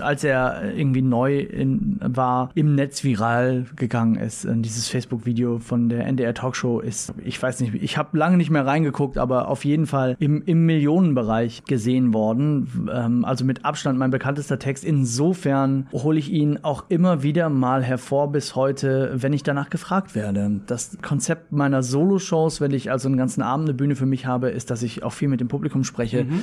als 0.00 0.24
er 0.24 0.74
irgendwie 0.74 1.02
neu 1.02 1.38
in, 1.38 1.98
war, 2.00 2.50
im 2.54 2.74
Netz 2.74 3.04
viral 3.04 3.66
gegangen 3.76 4.16
ist, 4.16 4.44
äh, 4.44 4.54
dieses 4.56 4.88
Facebook-Video 4.88 5.58
von 5.58 5.88
der 5.88 6.06
NDR 6.06 6.34
Talkshow 6.34 6.80
ist, 6.80 7.14
ich 7.24 7.42
weiß 7.42 7.60
nicht, 7.60 7.74
ich 7.74 7.96
habe 7.96 8.16
lange 8.18 8.36
nicht 8.36 8.50
mehr 8.50 8.66
reingeguckt, 8.66 9.18
aber 9.18 9.48
auf 9.48 9.64
jeden 9.64 9.86
Fall 9.86 10.16
im, 10.18 10.42
im 10.42 10.66
Millionenbereich 10.66 11.64
gesehen 11.64 12.12
worden. 12.12 12.88
Ähm, 12.92 13.24
also 13.24 13.44
mit 13.44 13.64
Abstand 13.64 13.98
mein 13.98 14.10
bekanntester 14.10 14.58
Text. 14.58 14.84
Insofern 14.84 15.86
hole 15.92 16.18
ich 16.18 16.30
ihn 16.30 16.58
auch 16.62 16.84
immer 16.88 17.22
wieder 17.22 17.48
mal 17.48 17.82
hervor 17.82 18.30
bis 18.30 18.54
heute 18.54 19.13
wenn 19.22 19.32
ich 19.32 19.42
danach 19.42 19.70
gefragt 19.70 20.14
werde. 20.14 20.60
Das 20.66 20.98
Konzept 21.02 21.52
meiner 21.52 21.82
Solo-Shows, 21.82 22.60
wenn 22.60 22.72
ich 22.72 22.90
also 22.90 23.08
einen 23.08 23.16
ganzen 23.16 23.42
Abend 23.42 23.68
eine 23.68 23.74
Bühne 23.74 23.96
für 23.96 24.06
mich 24.06 24.26
habe, 24.26 24.50
ist, 24.50 24.70
dass 24.70 24.82
ich 24.82 25.02
auch 25.02 25.12
viel 25.12 25.28
mit 25.28 25.40
dem 25.40 25.48
Publikum 25.48 25.84
spreche. 25.84 26.24
Mhm 26.24 26.42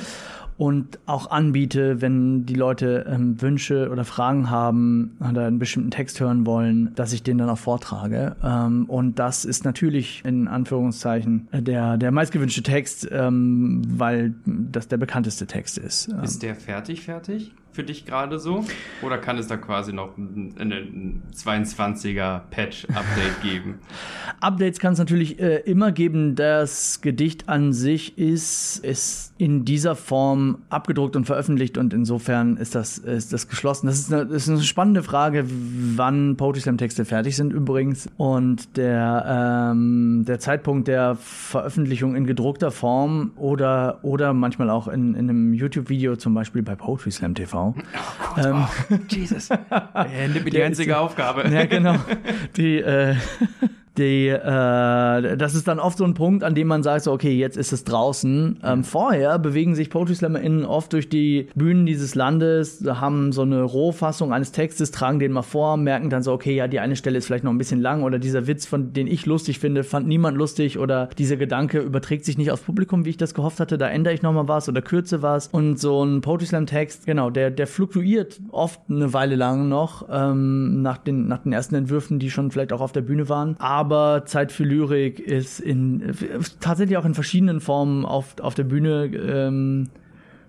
und 0.58 0.98
auch 1.06 1.30
anbiete, 1.30 2.00
wenn 2.00 2.46
die 2.46 2.54
Leute 2.54 3.06
ähm, 3.08 3.40
Wünsche 3.40 3.90
oder 3.90 4.04
Fragen 4.04 4.50
haben 4.50 5.16
oder 5.18 5.46
einen 5.46 5.58
bestimmten 5.58 5.90
Text 5.90 6.20
hören 6.20 6.46
wollen, 6.46 6.94
dass 6.94 7.12
ich 7.12 7.22
den 7.22 7.38
dann 7.38 7.48
auch 7.48 7.58
vortrage. 7.58 8.36
Ähm, 8.44 8.84
und 8.86 9.18
das 9.18 9.44
ist 9.44 9.64
natürlich 9.64 10.22
in 10.24 10.48
Anführungszeichen 10.48 11.48
der, 11.52 11.96
der 11.96 12.12
meistgewünschte 12.12 12.62
Text, 12.62 13.08
ähm, 13.10 13.82
weil 13.88 14.34
das 14.44 14.88
der 14.88 14.98
bekannteste 14.98 15.46
Text 15.46 15.78
ist. 15.78 16.08
Ist 16.22 16.42
der 16.42 16.54
fertig, 16.54 17.02
fertig? 17.02 17.52
Für 17.72 17.82
dich 17.82 18.04
gerade 18.04 18.38
so? 18.38 18.64
Oder 19.00 19.18
kann 19.18 19.38
es 19.38 19.46
da 19.46 19.56
quasi 19.56 19.92
noch 19.92 20.16
ein, 20.16 20.54
ein 20.58 21.22
22er 21.34 22.40
Patch-Update 22.50 23.42
geben? 23.42 23.80
Updates 24.40 24.78
kann 24.78 24.92
es 24.92 24.98
natürlich 24.98 25.40
äh, 25.40 25.58
immer 25.60 25.90
geben. 25.90 26.34
Das 26.34 27.00
Gedicht 27.00 27.48
an 27.48 27.72
sich 27.72 28.18
ist, 28.18 28.78
ist 28.84 29.31
in 29.42 29.64
dieser 29.64 29.96
Form 29.96 30.58
abgedruckt 30.70 31.16
und 31.16 31.24
veröffentlicht 31.24 31.76
und 31.76 31.92
insofern 31.92 32.56
ist 32.58 32.76
das, 32.76 32.98
ist 32.98 33.32
das 33.32 33.48
geschlossen. 33.48 33.88
Das 33.88 33.98
ist 33.98 34.12
eine, 34.12 34.32
ist 34.32 34.48
eine 34.48 34.62
spannende 34.62 35.02
Frage, 35.02 35.44
wann 35.48 36.36
Poetry 36.36 36.60
Slam 36.60 36.78
Texte 36.78 37.04
fertig 37.04 37.34
sind 37.34 37.52
übrigens. 37.52 38.08
Und 38.16 38.76
der, 38.76 39.72
ähm, 39.72 40.24
der 40.28 40.38
Zeitpunkt 40.38 40.86
der 40.86 41.16
Veröffentlichung 41.16 42.14
in 42.14 42.24
gedruckter 42.24 42.70
Form 42.70 43.32
oder, 43.34 43.98
oder 44.02 44.32
manchmal 44.32 44.70
auch 44.70 44.86
in, 44.86 45.16
in 45.16 45.28
einem 45.28 45.54
YouTube-Video, 45.54 46.14
zum 46.14 46.34
Beispiel 46.34 46.62
bei 46.62 46.76
Poetry 46.76 47.10
Slam 47.10 47.34
TV. 47.34 47.74
Oh 47.76 48.34
Gott, 48.36 48.46
ähm, 48.46 48.64
oh, 48.92 48.94
Jesus. 49.08 49.48
Er 49.92 50.28
nimmt 50.28 50.44
mir 50.44 50.52
die 50.52 50.62
einzige 50.62 50.98
Aufgabe. 50.98 51.48
Ja, 51.48 51.64
genau. 51.64 51.96
Die, 52.56 52.76
äh, 52.76 53.16
die, 53.98 54.28
äh, 54.28 55.36
das 55.36 55.54
ist 55.54 55.68
dann 55.68 55.78
oft 55.78 55.98
so 55.98 56.04
ein 56.04 56.14
Punkt, 56.14 56.44
an 56.44 56.54
dem 56.54 56.66
man 56.66 56.82
sagt, 56.82 57.04
so, 57.04 57.12
okay, 57.12 57.32
jetzt 57.32 57.56
ist 57.56 57.72
es 57.72 57.84
draußen. 57.84 58.60
Ähm, 58.64 58.84
vorher 58.84 59.38
bewegen 59.38 59.74
sich 59.74 59.90
Poetry 59.90 60.14
SlammerInnen 60.14 60.64
oft 60.64 60.92
durch 60.92 61.08
die 61.08 61.48
Bühnen 61.54 61.84
dieses 61.84 62.14
Landes, 62.14 62.82
haben 62.86 63.32
so 63.32 63.42
eine 63.42 63.62
Rohfassung 63.62 64.32
eines 64.32 64.52
Textes, 64.52 64.90
tragen 64.92 65.18
den 65.18 65.32
mal 65.32 65.42
vor, 65.42 65.76
merken 65.76 66.08
dann 66.08 66.22
so, 66.22 66.32
okay, 66.32 66.54
ja, 66.54 66.68
die 66.68 66.80
eine 66.80 66.96
Stelle 66.96 67.18
ist 67.18 67.26
vielleicht 67.26 67.44
noch 67.44 67.52
ein 67.52 67.58
bisschen 67.58 67.80
lang 67.80 68.02
oder 68.02 68.18
dieser 68.18 68.46
Witz, 68.46 68.66
von 68.66 68.92
den 68.92 69.06
ich 69.06 69.26
lustig 69.26 69.58
finde, 69.58 69.84
fand 69.84 70.08
niemand 70.08 70.38
lustig 70.38 70.78
oder 70.78 71.08
dieser 71.18 71.36
Gedanke 71.36 71.80
überträgt 71.80 72.24
sich 72.24 72.38
nicht 72.38 72.50
aufs 72.50 72.62
Publikum, 72.62 73.04
wie 73.04 73.10
ich 73.10 73.16
das 73.18 73.34
gehofft 73.34 73.60
hatte, 73.60 73.76
da 73.76 73.88
ändere 73.88 74.14
ich 74.14 74.22
nochmal 74.22 74.48
was 74.48 74.68
oder 74.68 74.80
kürze 74.80 75.20
was. 75.20 75.48
Und 75.48 75.78
so 75.78 76.02
ein 76.02 76.22
Poetry 76.22 76.46
Slam 76.46 76.66
Text, 76.66 77.04
genau, 77.04 77.28
der, 77.28 77.50
der 77.50 77.66
fluktuiert 77.66 78.40
oft 78.50 78.80
eine 78.88 79.12
Weile 79.12 79.36
lang 79.36 79.68
noch, 79.68 80.08
ähm, 80.10 80.80
nach, 80.80 80.98
den, 80.98 81.28
nach 81.28 81.38
den 81.38 81.52
ersten 81.52 81.74
Entwürfen, 81.74 82.18
die 82.18 82.30
schon 82.30 82.50
vielleicht 82.50 82.72
auch 82.72 82.80
auf 82.80 82.92
der 82.92 83.02
Bühne 83.02 83.28
waren. 83.28 83.56
Aber 83.58 83.81
aber 83.82 84.26
Zeit 84.26 84.52
für 84.52 84.62
Lyrik 84.62 85.18
ist 85.18 85.58
in 85.58 86.14
tatsächlich 86.60 86.96
auch 86.96 87.04
in 87.04 87.14
verschiedenen 87.14 87.60
Formen 87.60 88.04
auf, 88.04 88.36
auf 88.40 88.54
der 88.54 88.62
Bühne 88.62 89.06
ähm, 89.06 89.88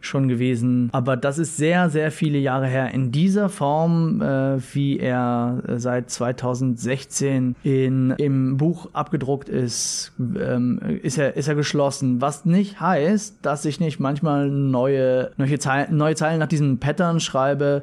schon 0.01 0.27
gewesen. 0.27 0.89
Aber 0.91 1.17
das 1.17 1.39
ist 1.39 1.57
sehr, 1.57 1.89
sehr 1.89 2.11
viele 2.11 2.37
Jahre 2.37 2.67
her. 2.67 2.91
In 2.91 3.11
dieser 3.11 3.49
Form, 3.49 4.21
äh, 4.21 4.59
wie 4.75 4.99
er 4.99 5.63
seit 5.77 6.11
2016 6.11 7.55
in, 7.63 8.11
im 8.19 8.57
Buch 8.57 8.89
abgedruckt 8.93 9.49
ist, 9.49 10.11
ähm, 10.19 10.79
ist, 11.01 11.17
er, 11.17 11.35
ist 11.35 11.47
er 11.47 11.55
geschlossen. 11.55 12.21
Was 12.21 12.45
nicht 12.45 12.79
heißt, 12.79 13.37
dass 13.41 13.65
ich 13.65 13.79
nicht 13.79 13.99
manchmal 13.99 14.47
neue, 14.47 15.31
neue, 15.37 15.57
Zeilen, 15.57 15.97
neue 15.97 16.13
Zeilen 16.13 16.37
nach 16.37 16.47
diesem 16.49 16.77
Pattern 16.77 17.19
schreibe, 17.19 17.81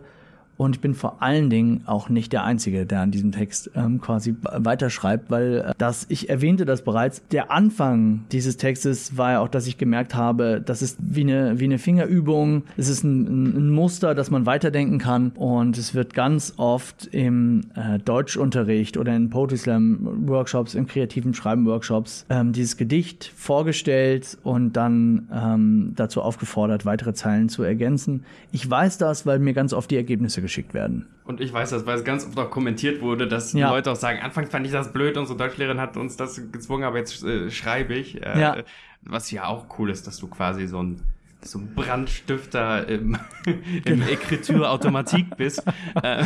und 0.60 0.76
ich 0.76 0.82
bin 0.82 0.94
vor 0.94 1.22
allen 1.22 1.48
Dingen 1.48 1.84
auch 1.86 2.10
nicht 2.10 2.34
der 2.34 2.44
Einzige, 2.44 2.84
der 2.84 3.00
an 3.00 3.10
diesem 3.10 3.32
Text 3.32 3.70
ähm, 3.74 3.98
quasi 3.98 4.36
weiterschreibt, 4.42 5.30
weil 5.30 5.64
äh, 5.68 5.72
das, 5.78 6.04
ich 6.10 6.28
erwähnte 6.28 6.66
das 6.66 6.82
bereits, 6.82 7.26
der 7.28 7.50
Anfang 7.50 8.24
dieses 8.30 8.58
Textes 8.58 9.16
war 9.16 9.32
ja 9.32 9.40
auch, 9.40 9.48
dass 9.48 9.66
ich 9.66 9.78
gemerkt 9.78 10.14
habe, 10.14 10.60
das 10.62 10.82
ist 10.82 10.98
wie 11.00 11.22
eine, 11.22 11.58
wie 11.60 11.64
eine 11.64 11.78
Fingerübung, 11.78 12.64
es 12.76 12.90
ist 12.90 13.04
ein, 13.04 13.56
ein 13.56 13.70
Muster, 13.70 14.14
das 14.14 14.30
man 14.30 14.44
weiterdenken 14.44 14.98
kann 14.98 15.30
und 15.30 15.78
es 15.78 15.94
wird 15.94 16.12
ganz 16.12 16.52
oft 16.58 17.06
im 17.06 17.62
äh, 17.74 17.98
Deutschunterricht 17.98 18.98
oder 18.98 19.16
in 19.16 19.30
Poetry 19.30 19.56
Slam 19.56 20.28
Workshops, 20.28 20.74
in 20.74 20.86
kreativen 20.86 21.32
Schreiben 21.32 21.64
Workshops 21.64 22.26
ähm, 22.28 22.52
dieses 22.52 22.76
Gedicht 22.76 23.32
vorgestellt 23.34 24.36
und 24.42 24.74
dann 24.74 25.26
ähm, 25.32 25.92
dazu 25.96 26.20
aufgefordert, 26.20 26.84
weitere 26.84 27.14
Zeilen 27.14 27.48
zu 27.48 27.62
ergänzen. 27.62 28.24
Ich 28.52 28.68
weiß 28.68 28.98
das, 28.98 29.24
weil 29.24 29.38
mir 29.38 29.54
ganz 29.54 29.72
oft 29.72 29.90
die 29.90 29.96
Ergebnisse 29.96 30.42
geschickt 30.50 30.74
werden. 30.74 31.06
Und 31.24 31.40
ich 31.40 31.52
weiß 31.52 31.70
das, 31.70 31.86
weil 31.86 31.96
es 31.96 32.04
ganz 32.04 32.26
oft 32.26 32.36
auch 32.38 32.50
kommentiert 32.50 33.00
wurde, 33.00 33.28
dass 33.28 33.52
ja. 33.52 33.70
Leute 33.70 33.92
auch 33.92 33.96
sagen, 33.96 34.20
anfangs 34.20 34.50
fand 34.50 34.66
ich 34.66 34.72
das 34.72 34.92
blöd, 34.92 35.16
unsere 35.16 35.38
Deutschlehrerin 35.38 35.80
hat 35.80 35.96
uns 35.96 36.16
das 36.16 36.50
gezwungen, 36.50 36.82
aber 36.82 36.98
jetzt 36.98 37.22
äh, 37.22 37.50
schreibe 37.50 37.94
ich. 37.94 38.20
Äh, 38.20 38.40
ja. 38.40 38.56
Was 39.02 39.30
ja 39.30 39.46
auch 39.46 39.66
cool 39.78 39.90
ist, 39.90 40.06
dass 40.08 40.18
du 40.18 40.26
quasi 40.26 40.66
so 40.66 40.82
ein 40.82 41.00
so 41.42 41.58
ein 41.58 41.74
Brandstifter 41.74 42.86
im, 42.88 43.16
im 43.46 43.82
genau. 43.84 44.06
Ekritur-Automatik 44.06 45.36
bist. 45.36 45.62
Äh, 46.02 46.24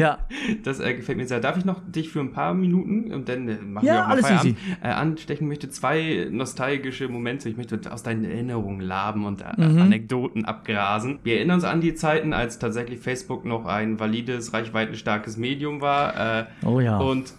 ja. 0.00 0.18
Das 0.62 0.80
äh, 0.80 0.94
gefällt 0.94 1.18
mir 1.18 1.26
sehr. 1.26 1.38
Darf 1.40 1.56
ich 1.56 1.64
noch 1.64 1.82
dich 1.86 2.08
für 2.08 2.20
ein 2.20 2.32
paar 2.32 2.54
Minuten, 2.54 3.12
und 3.12 3.28
dann 3.28 3.48
äh, 3.48 3.56
machen 3.56 3.86
ja, 3.86 3.94
wir 3.94 4.04
auch 4.04 4.08
mal 4.08 4.22
Feierabend, 4.22 4.56
äh, 4.82 4.88
anstechen 4.88 5.46
möchte? 5.46 5.68
Zwei 5.68 6.28
nostalgische 6.30 7.08
Momente. 7.08 7.48
Ich 7.48 7.56
möchte 7.56 7.78
aus 7.92 8.02
deinen 8.02 8.24
Erinnerungen 8.24 8.80
laben 8.80 9.26
und 9.26 9.42
äh, 9.42 9.44
mhm. 9.56 9.82
Anekdoten 9.82 10.44
abgrasen. 10.44 11.18
Wir 11.22 11.36
erinnern 11.36 11.56
uns 11.56 11.64
an 11.64 11.80
die 11.80 11.94
Zeiten, 11.94 12.32
als 12.32 12.58
tatsächlich 12.58 12.98
Facebook 12.98 13.44
noch 13.44 13.66
ein 13.66 14.00
valides, 14.00 14.52
reichweitenstarkes 14.52 15.36
Medium 15.36 15.80
war. 15.80 16.40
Äh, 16.40 16.44
oh 16.64 16.80
ja. 16.80 16.98
Und 16.98 17.34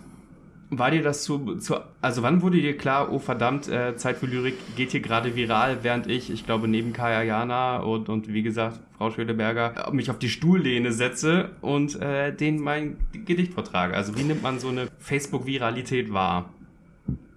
war 0.79 0.91
dir 0.91 1.03
das 1.03 1.23
zu, 1.23 1.55
zu, 1.57 1.75
also 2.01 2.23
wann 2.23 2.41
wurde 2.41 2.61
dir 2.61 2.77
klar, 2.77 3.11
oh 3.11 3.19
verdammt, 3.19 3.67
äh, 3.67 3.95
Zeit 3.95 4.17
für 4.17 4.25
Lyrik 4.25 4.55
geht 4.75 4.91
hier 4.91 4.99
gerade 4.99 5.35
viral, 5.35 5.79
während 5.83 6.07
ich, 6.07 6.31
ich 6.31 6.45
glaube 6.45 6.67
neben 6.67 6.93
Kaya 6.93 7.23
Jana 7.23 7.77
und, 7.77 8.09
und 8.09 8.31
wie 8.31 8.43
gesagt, 8.43 8.79
Frau 8.97 9.11
Schöneberger, 9.11 9.91
mich 9.91 10.09
auf 10.09 10.19
die 10.19 10.29
Stuhllehne 10.29 10.91
setze 10.91 11.49
und 11.61 11.99
äh, 12.01 12.33
denen 12.33 12.59
mein 12.59 12.97
Gedicht 13.25 13.53
vortrage. 13.53 13.95
Also 13.95 14.17
wie 14.17 14.23
nimmt 14.23 14.43
man 14.43 14.59
so 14.59 14.69
eine 14.69 14.87
Facebook-Viralität 14.99 16.13
wahr? 16.13 16.49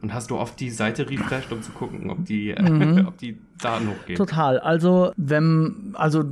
Und 0.00 0.14
hast 0.14 0.30
du 0.30 0.36
oft 0.36 0.60
die 0.60 0.70
Seite 0.70 1.10
refreshed, 1.10 1.50
um 1.52 1.60
zu 1.60 1.72
gucken, 1.72 2.10
ob 2.10 2.24
die, 2.24 2.54
mhm. 2.56 3.04
ob 3.08 3.18
die 3.18 3.36
Daten 3.60 3.88
hochgehen? 3.88 4.16
Total. 4.16 4.60
Also, 4.60 5.12
wenn, 5.16 5.92
also, 5.94 6.24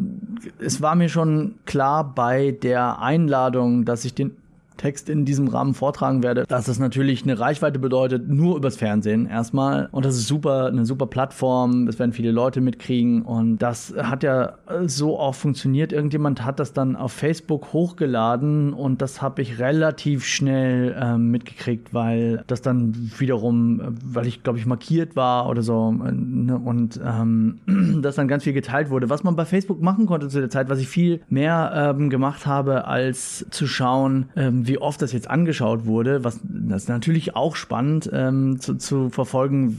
es 0.61 0.81
war 0.81 0.95
mir 0.95 1.09
schon 1.09 1.57
klar 1.65 2.15
bei 2.15 2.53
der 2.53 3.01
Einladung, 3.01 3.85
dass 3.85 4.05
ich 4.05 4.15
den 4.15 4.37
Text 4.77 5.09
in 5.09 5.25
diesem 5.25 5.49
Rahmen 5.49 5.75
vortragen 5.75 6.23
werde, 6.23 6.45
dass 6.47 6.67
das 6.67 6.79
natürlich 6.79 7.23
eine 7.23 7.39
Reichweite 7.39 7.79
bedeutet, 7.79 8.29
nur 8.29 8.57
übers 8.57 8.77
Fernsehen 8.77 9.27
erstmal. 9.27 9.89
Und 9.93 10.05
das 10.05 10.17
ist 10.17 10.27
super, 10.27 10.67
eine 10.67 10.87
super 10.87 11.07
Plattform. 11.07 11.89
Es 11.89 11.99
werden 11.99 12.13
viele 12.13 12.31
Leute 12.31 12.61
mitkriegen. 12.61 13.23
Und 13.23 13.59
das 13.59 13.95
hat 13.97 14.23
ja 14.23 14.55
so 14.87 15.19
auch 15.19 15.35
funktioniert. 15.35 15.93
Irgendjemand 15.93 16.45
hat 16.45 16.61
das 16.61 16.73
dann 16.73 16.97
auf 16.97 17.13
Facebook 17.13 17.73
hochgeladen 17.73 18.73
und 18.73 19.03
das 19.03 19.23
habe 19.23 19.43
ich 19.43 19.59
relativ 19.59 20.25
schnell 20.25 20.97
ähm, 21.01 21.31
mitgekriegt, 21.31 21.93
weil 21.95 22.43
das 22.47 22.63
dann 22.63 23.11
wiederum, 23.19 23.97
weil 24.05 24.27
ich 24.27 24.43
glaube 24.43 24.59
ich 24.59 24.67
markiert 24.67 25.17
war 25.17 25.49
oder 25.49 25.63
so 25.63 25.93
ne? 25.93 26.57
und 26.57 27.01
ähm, 27.05 27.59
das 28.03 28.17
dann 28.17 28.29
ganz 28.29 28.45
viel 28.45 28.53
geteilt 28.53 28.91
wurde. 28.91 29.11
Was 29.11 29.25
man 29.25 29.37
bei 29.37 29.45
Facebook 29.45 29.81
machen 29.81 30.07
konnte 30.07 30.29
zu 30.29 30.41
der 30.41 30.51
Zeit, 30.51 30.69
was 30.69 30.79
ich 30.79 30.89
viel 30.89 31.21
mehr 31.29 31.95
ähm, 31.97 32.11
gemacht 32.11 32.47
habe, 32.47 32.87
als 32.87 33.47
zu 33.51 33.67
schauen, 33.67 34.27
ähm, 34.37 34.66
wie 34.67 34.79
oft 34.79 35.01
das 35.03 35.13
jetzt 35.13 35.31
angeschaut 35.31 35.87
wurde, 35.87 36.25
was 36.25 36.41
das 36.43 36.83
ist 36.83 36.89
natürlich 36.89 37.37
auch 37.37 37.57
spannend 37.57 38.11
ähm, 38.13 38.61
zu, 38.61 38.75
zu 38.75 39.11
verfolgen, 39.11 39.77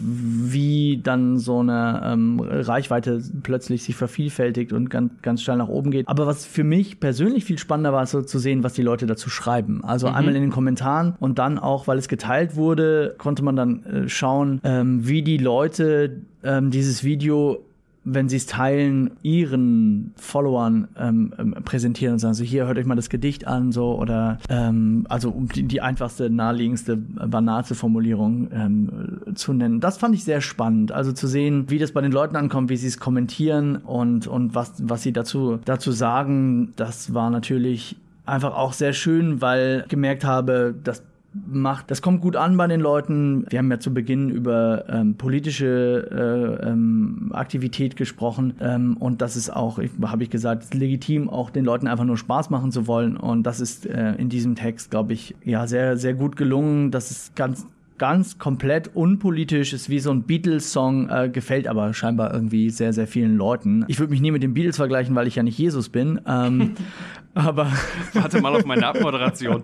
wie 0.52 1.00
dann 1.04 1.38
so 1.38 1.60
eine 1.60 2.02
ähm, 2.04 2.40
Reichweite 2.40 3.22
plötzlich 3.44 3.84
sich 3.84 3.96
vervielfältigt 3.96 4.74
und 4.74 4.90
ganz, 4.90 5.12
ganz 5.22 5.42
schnell 5.42 5.58
nach 5.58 5.68
oben 5.68 5.92
geht. 5.92 6.08
Aber 6.08 6.28
was 6.28 6.46
für 6.46 6.64
mich 6.64 7.00
persönlich 7.00 7.46
viel 7.46 7.58
spannender 7.58 7.94
war, 7.94 8.06
so 8.06 8.22
zu 8.22 8.40
sehen, 8.40 8.64
was 8.64 8.74
die 8.74 8.82
Leute 8.82 9.06
dazu 9.06 9.30
schreiben. 9.30 9.84
Also 9.84 10.08
mhm. 10.08 10.16
einmal 10.16 10.36
in 10.36 10.42
den 10.42 10.52
Kommentaren 10.52 11.16
und 11.20 11.40
dann 11.40 11.60
auch, 11.60 11.88
weil 11.88 11.98
es 11.98 12.08
geteilt 12.08 12.56
wurde, 12.56 13.16
konnte 13.18 13.44
man 13.44 13.56
dann 13.56 13.84
äh, 13.86 14.10
schauen, 14.10 14.62
ähm, 14.64 15.08
wie 15.08 15.22
die 15.22 15.38
Leute 15.38 16.22
ähm, 16.44 16.72
dieses 16.72 17.04
Video 17.04 17.67
wenn 18.10 18.30
sie 18.30 18.38
es 18.38 18.46
teilen, 18.46 19.12
ihren 19.22 20.14
Followern 20.16 20.88
ähm, 20.98 21.34
ähm, 21.38 21.56
präsentieren 21.66 22.14
und 22.14 22.20
sagen 22.20 22.34
so, 22.34 22.44
hier 22.44 22.66
hört 22.66 22.78
euch 22.78 22.86
mal 22.86 22.96
das 22.96 23.10
Gedicht 23.10 23.46
an, 23.46 23.74
so 23.74 24.00
oder 24.00 24.40
ähm, 24.50 25.06
also 25.10 25.30
um 25.30 25.50
die, 25.50 25.64
die 25.64 25.82
einfachste, 25.82 26.30
naheliegendste, 26.30 26.96
banalste 26.96 27.76
Formulierung 27.76 28.50
ähm, 28.54 29.36
zu 29.36 29.52
nennen. 29.52 29.82
Das 29.82 29.98
fand 29.98 30.16
ich 30.16 30.24
sehr 30.24 30.40
spannend. 30.40 30.94
Also 30.94 31.12
zu 31.12 31.28
sehen, 31.28 31.66
wie 31.70 31.80
das 31.80 31.92
bei 31.92 32.02
den 32.02 32.14
Leuten 32.14 32.38
ankommt, 32.38 32.70
wie 32.70 32.78
sie 32.78 32.88
es 32.88 32.98
kommentieren 32.98 33.76
und, 33.78 34.26
und 34.26 34.56
was, 34.56 34.74
was 34.82 35.04
sie 35.04 35.12
dazu, 35.12 35.60
dazu 35.66 35.92
sagen, 35.92 36.72
das 36.78 37.14
war 37.14 37.30
natürlich 37.30 37.98
einfach 38.26 38.56
auch 38.56 38.74
sehr 38.74 38.94
schön, 38.94 39.42
weil 39.42 39.82
ich 39.84 39.90
gemerkt 39.90 40.24
habe, 40.24 40.74
dass 40.82 41.04
macht. 41.46 41.92
Das 41.92 42.02
kommt 42.02 42.22
gut 42.22 42.36
an 42.36 42.58
bei 42.58 42.68
den 42.68 42.80
Leuten. 42.80 43.46
Wir 43.50 43.60
haben 43.60 43.70
ja 43.70 43.80
zu 43.80 43.94
Beginn 43.94 44.30
über 44.30 44.86
ähm, 44.90 45.16
politische 45.16 46.60
äh, 46.64 46.70
ähm, 46.70 47.32
Aktivität 47.34 47.96
gesprochen 47.96 48.56
ähm, 48.60 48.98
und 48.98 49.22
das 49.22 49.36
ist 49.36 49.50
auch, 49.50 49.80
habe 50.04 50.24
ich 50.24 50.30
gesagt, 50.30 50.74
legitim, 50.74 51.30
auch 51.30 51.50
den 51.50 51.66
Leuten 51.66 51.88
einfach 51.88 52.06
nur 52.06 52.18
Spaß 52.18 52.50
machen 52.50 52.72
zu 52.72 52.88
wollen 52.88 53.18
und 53.18 53.44
das 53.44 53.60
ist 53.60 53.86
äh, 53.86 54.14
in 54.16 54.30
diesem 54.30 54.56
Text, 54.56 54.92
glaube 54.92 55.14
ich, 55.14 55.36
ja 55.44 55.68
sehr, 55.68 55.98
sehr 55.98 56.14
gut 56.14 56.36
gelungen. 56.36 56.92
Das 56.92 57.12
ist 57.12 57.36
ganz 57.36 57.66
ganz 57.98 58.38
komplett 58.38 58.92
unpolitisch, 58.96 59.74
ist 59.74 59.90
wie 59.90 60.00
so 60.00 60.12
ein 60.12 60.24
Beatles-Song, 60.24 61.10
äh, 61.10 61.30
gefällt 61.30 61.68
aber 61.68 61.94
scheinbar 61.94 62.34
irgendwie 62.34 62.70
sehr, 62.70 62.94
sehr 62.94 63.08
vielen 63.08 63.36
Leuten. 63.36 63.86
Ich 63.88 64.00
würde 64.00 64.12
mich 64.12 64.22
nie 64.22 64.32
mit 64.32 64.44
den 64.44 64.54
Beatles 64.54 64.78
vergleichen, 64.78 65.16
weil 65.16 65.28
ich 65.28 65.36
ja 65.36 65.44
nicht 65.44 65.58
Jesus 65.58 65.90
bin. 65.90 66.22
Ähm, 66.28 66.76
aber 67.38 67.72
warte 68.14 68.42
mal 68.42 68.56
auf 68.56 68.66
meine 68.66 68.88
Abmoderation. 68.88 69.64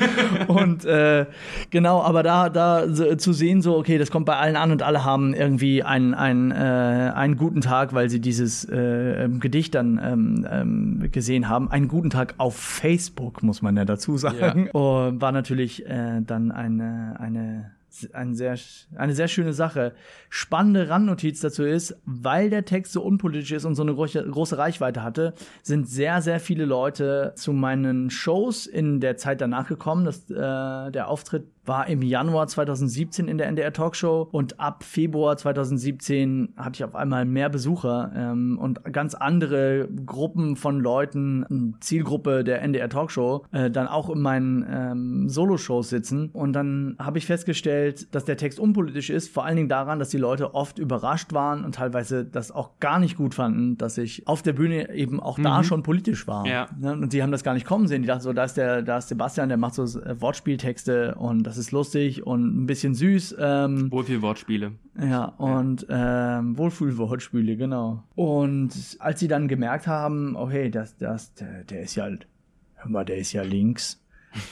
und 0.48 0.84
äh, 0.84 1.26
genau, 1.70 2.02
aber 2.02 2.22
da, 2.22 2.48
da 2.48 2.88
so, 2.88 3.14
zu 3.16 3.32
sehen, 3.32 3.62
so, 3.62 3.76
okay, 3.76 3.98
das 3.98 4.10
kommt 4.10 4.26
bei 4.26 4.36
allen 4.36 4.56
an 4.56 4.72
und 4.72 4.82
alle 4.82 5.04
haben 5.04 5.34
irgendwie 5.34 5.82
einen, 5.82 6.14
einen, 6.14 6.50
äh, 6.50 6.54
einen 6.54 7.36
guten 7.36 7.60
Tag, 7.60 7.92
weil 7.94 8.08
sie 8.08 8.20
dieses 8.20 8.64
äh, 8.64 9.28
Gedicht 9.38 9.74
dann 9.74 10.00
ähm, 10.02 10.46
ähm, 10.50 11.08
gesehen 11.12 11.48
haben. 11.48 11.70
Einen 11.70 11.88
guten 11.88 12.10
Tag 12.10 12.34
auf 12.38 12.56
Facebook, 12.56 13.42
muss 13.42 13.62
man 13.62 13.76
ja 13.76 13.84
dazu 13.84 14.16
sagen. 14.16 14.66
Ja. 14.66 14.80
Und 14.80 15.20
war 15.20 15.32
natürlich 15.32 15.86
äh, 15.86 16.20
dann 16.22 16.50
eine, 16.52 17.16
eine 17.18 17.72
ein 18.12 18.34
sehr, 18.34 18.56
eine 18.96 19.14
sehr 19.14 19.28
schöne 19.28 19.52
Sache. 19.52 19.94
Spannende 20.28 20.88
Randnotiz 20.88 21.40
dazu 21.40 21.64
ist, 21.64 21.96
weil 22.04 22.50
der 22.50 22.64
Text 22.64 22.92
so 22.92 23.02
unpolitisch 23.02 23.52
ist 23.52 23.64
und 23.64 23.74
so 23.74 23.82
eine 23.82 23.94
große, 23.94 24.58
Reichweite 24.58 25.02
hatte, 25.02 25.34
sind 25.62 25.88
sehr, 25.88 26.22
sehr 26.22 26.40
viele 26.40 26.64
Leute 26.64 27.32
zu 27.36 27.52
meinen 27.52 28.10
Shows 28.10 28.66
in 28.66 29.00
der 29.00 29.16
Zeit 29.16 29.40
danach 29.40 29.68
gekommen. 29.68 30.04
Das, 30.04 30.30
äh, 30.30 30.90
der 30.90 31.08
Auftritt 31.08 31.46
war 31.70 31.86
im 31.86 32.02
Januar 32.02 32.48
2017 32.48 33.28
in 33.28 33.38
der 33.38 33.46
NDR 33.46 33.72
Talkshow 33.72 34.28
und 34.32 34.58
ab 34.58 34.82
Februar 34.82 35.36
2017 35.36 36.54
hatte 36.56 36.78
ich 36.78 36.84
auf 36.84 36.96
einmal 36.96 37.24
mehr 37.24 37.48
Besucher 37.48 38.10
ähm, 38.12 38.58
und 38.60 38.82
ganz 38.92 39.14
andere 39.14 39.88
Gruppen 40.04 40.56
von 40.56 40.80
Leuten, 40.80 41.76
Zielgruppe 41.78 42.42
der 42.42 42.62
NDR 42.62 42.88
Talkshow, 42.88 43.44
äh, 43.52 43.70
dann 43.70 43.86
auch 43.86 44.10
in 44.10 44.20
meinen 44.20 44.66
ähm, 44.68 45.28
Solo-Shows 45.28 45.90
sitzen. 45.90 46.30
Und 46.32 46.54
dann 46.54 46.96
habe 46.98 47.18
ich 47.18 47.26
festgestellt, 47.26 48.12
dass 48.16 48.24
der 48.24 48.36
Text 48.36 48.58
unpolitisch 48.58 49.08
ist, 49.08 49.32
vor 49.32 49.44
allen 49.44 49.54
Dingen 49.54 49.68
daran, 49.68 50.00
dass 50.00 50.08
die 50.08 50.18
Leute 50.18 50.54
oft 50.56 50.80
überrascht 50.80 51.32
waren 51.32 51.64
und 51.64 51.76
teilweise 51.76 52.24
das 52.24 52.50
auch 52.50 52.80
gar 52.80 52.98
nicht 52.98 53.16
gut 53.16 53.36
fanden, 53.36 53.78
dass 53.78 53.96
ich 53.96 54.26
auf 54.26 54.42
der 54.42 54.54
Bühne 54.54 54.92
eben 54.92 55.20
auch 55.20 55.38
mhm. 55.38 55.44
da 55.44 55.62
schon 55.62 55.84
politisch 55.84 56.26
war. 56.26 56.46
Ja. 56.46 56.66
Ne? 56.80 56.94
Und 56.94 57.12
sie 57.12 57.22
haben 57.22 57.30
das 57.30 57.44
gar 57.44 57.54
nicht 57.54 57.64
kommen 57.64 57.86
sehen. 57.86 58.02
Die 58.02 58.08
dachten 58.08 58.22
so, 58.22 58.32
da 58.32 58.42
ist 58.42 58.56
der, 58.56 58.82
da 58.82 58.98
ist 58.98 59.06
Sebastian, 59.06 59.48
der 59.48 59.58
macht 59.58 59.74
so 59.74 59.84
äh, 59.84 60.20
Wortspieltexte 60.20 61.14
und 61.14 61.44
das 61.44 61.59
ist 61.59 61.59
lustig 61.70 62.26
und 62.26 62.62
ein 62.62 62.66
bisschen 62.66 62.94
süß. 62.94 63.36
Ähm, 63.38 63.92
Wohl 63.92 64.04
viel 64.04 64.22
Wortspiele. 64.22 64.72
Ja, 64.98 65.24
und 65.24 65.86
ähm, 65.88 66.58
Wohlfühlwortspiele, 66.58 67.56
genau. 67.56 68.02
Und 68.14 68.96
als 68.98 69.20
sie 69.20 69.28
dann 69.28 69.48
gemerkt 69.48 69.86
haben, 69.86 70.36
oh 70.36 70.50
hey, 70.50 70.70
das, 70.70 70.96
das, 70.96 71.34
der, 71.34 71.64
der 71.64 71.82
ist 71.82 71.94
ja, 71.94 72.06
hör 72.06 72.90
mal, 72.90 73.04
der 73.04 73.18
ist 73.18 73.32
ja 73.32 73.42
links, 73.42 74.02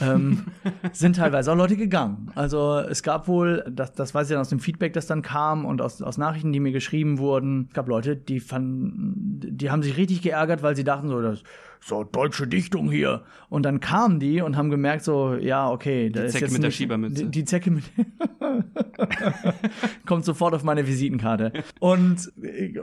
ähm, 0.01 0.45
sind 0.93 1.17
teilweise 1.17 1.53
auch 1.53 1.57
Leute 1.57 1.77
gegangen. 1.77 2.31
Also 2.35 2.79
es 2.79 3.03
gab 3.03 3.29
wohl, 3.29 3.65
das, 3.71 3.93
das 3.93 4.15
weiß 4.15 4.29
ich 4.29 4.35
dann 4.35 4.41
aus 4.41 4.49
dem 4.49 4.61
Feedback, 4.61 4.93
das 4.93 5.07
dann 5.07 5.23
kam 5.23 5.65
und 5.65 5.81
aus, 5.81 6.03
aus 6.03 6.19
Nachrichten, 6.19 6.53
die 6.53 6.61
mir 6.61 6.73
geschrieben 6.73 7.19
wurden, 7.19 7.67
es 7.69 7.75
gab 7.75 7.89
Leute, 7.89 8.17
die 8.17 8.41
fanden, 8.41 9.41
die 9.41 9.71
haben 9.71 9.83
sich 9.83 9.97
richtig 9.97 10.23
geärgert, 10.23 10.63
weil 10.63 10.77
sie 10.77 10.85
dachten 10.85 11.09
so, 11.09 11.21
das 11.21 11.43
so 11.81 12.05
deutsche 12.05 12.47
Dichtung 12.47 12.91
hier. 12.91 13.23
Und 13.49 13.63
dann 13.63 13.81
kamen 13.81 14.21
die 14.21 14.43
und 14.43 14.57
haben 14.57 14.71
gemerkt 14.71 15.05
so, 15.05 15.35
ja, 15.35 15.71
okay, 15.71 16.11
da 16.11 16.21
die 16.21 16.27
ist 16.27 16.33
Zecke 16.33 16.45
jetzt 16.47 16.53
mit 16.53 16.61
nicht, 16.61 16.67
der 16.67 16.71
Schiebermütze. 16.73 17.25
Die, 17.25 17.31
die 17.31 17.45
Zecke 17.45 17.71
mit 17.71 17.85
kommt 20.07 20.25
sofort 20.25 20.55
auf 20.55 20.65
meine 20.65 20.87
Visitenkarte. 20.87 21.53
Und, 21.81 22.33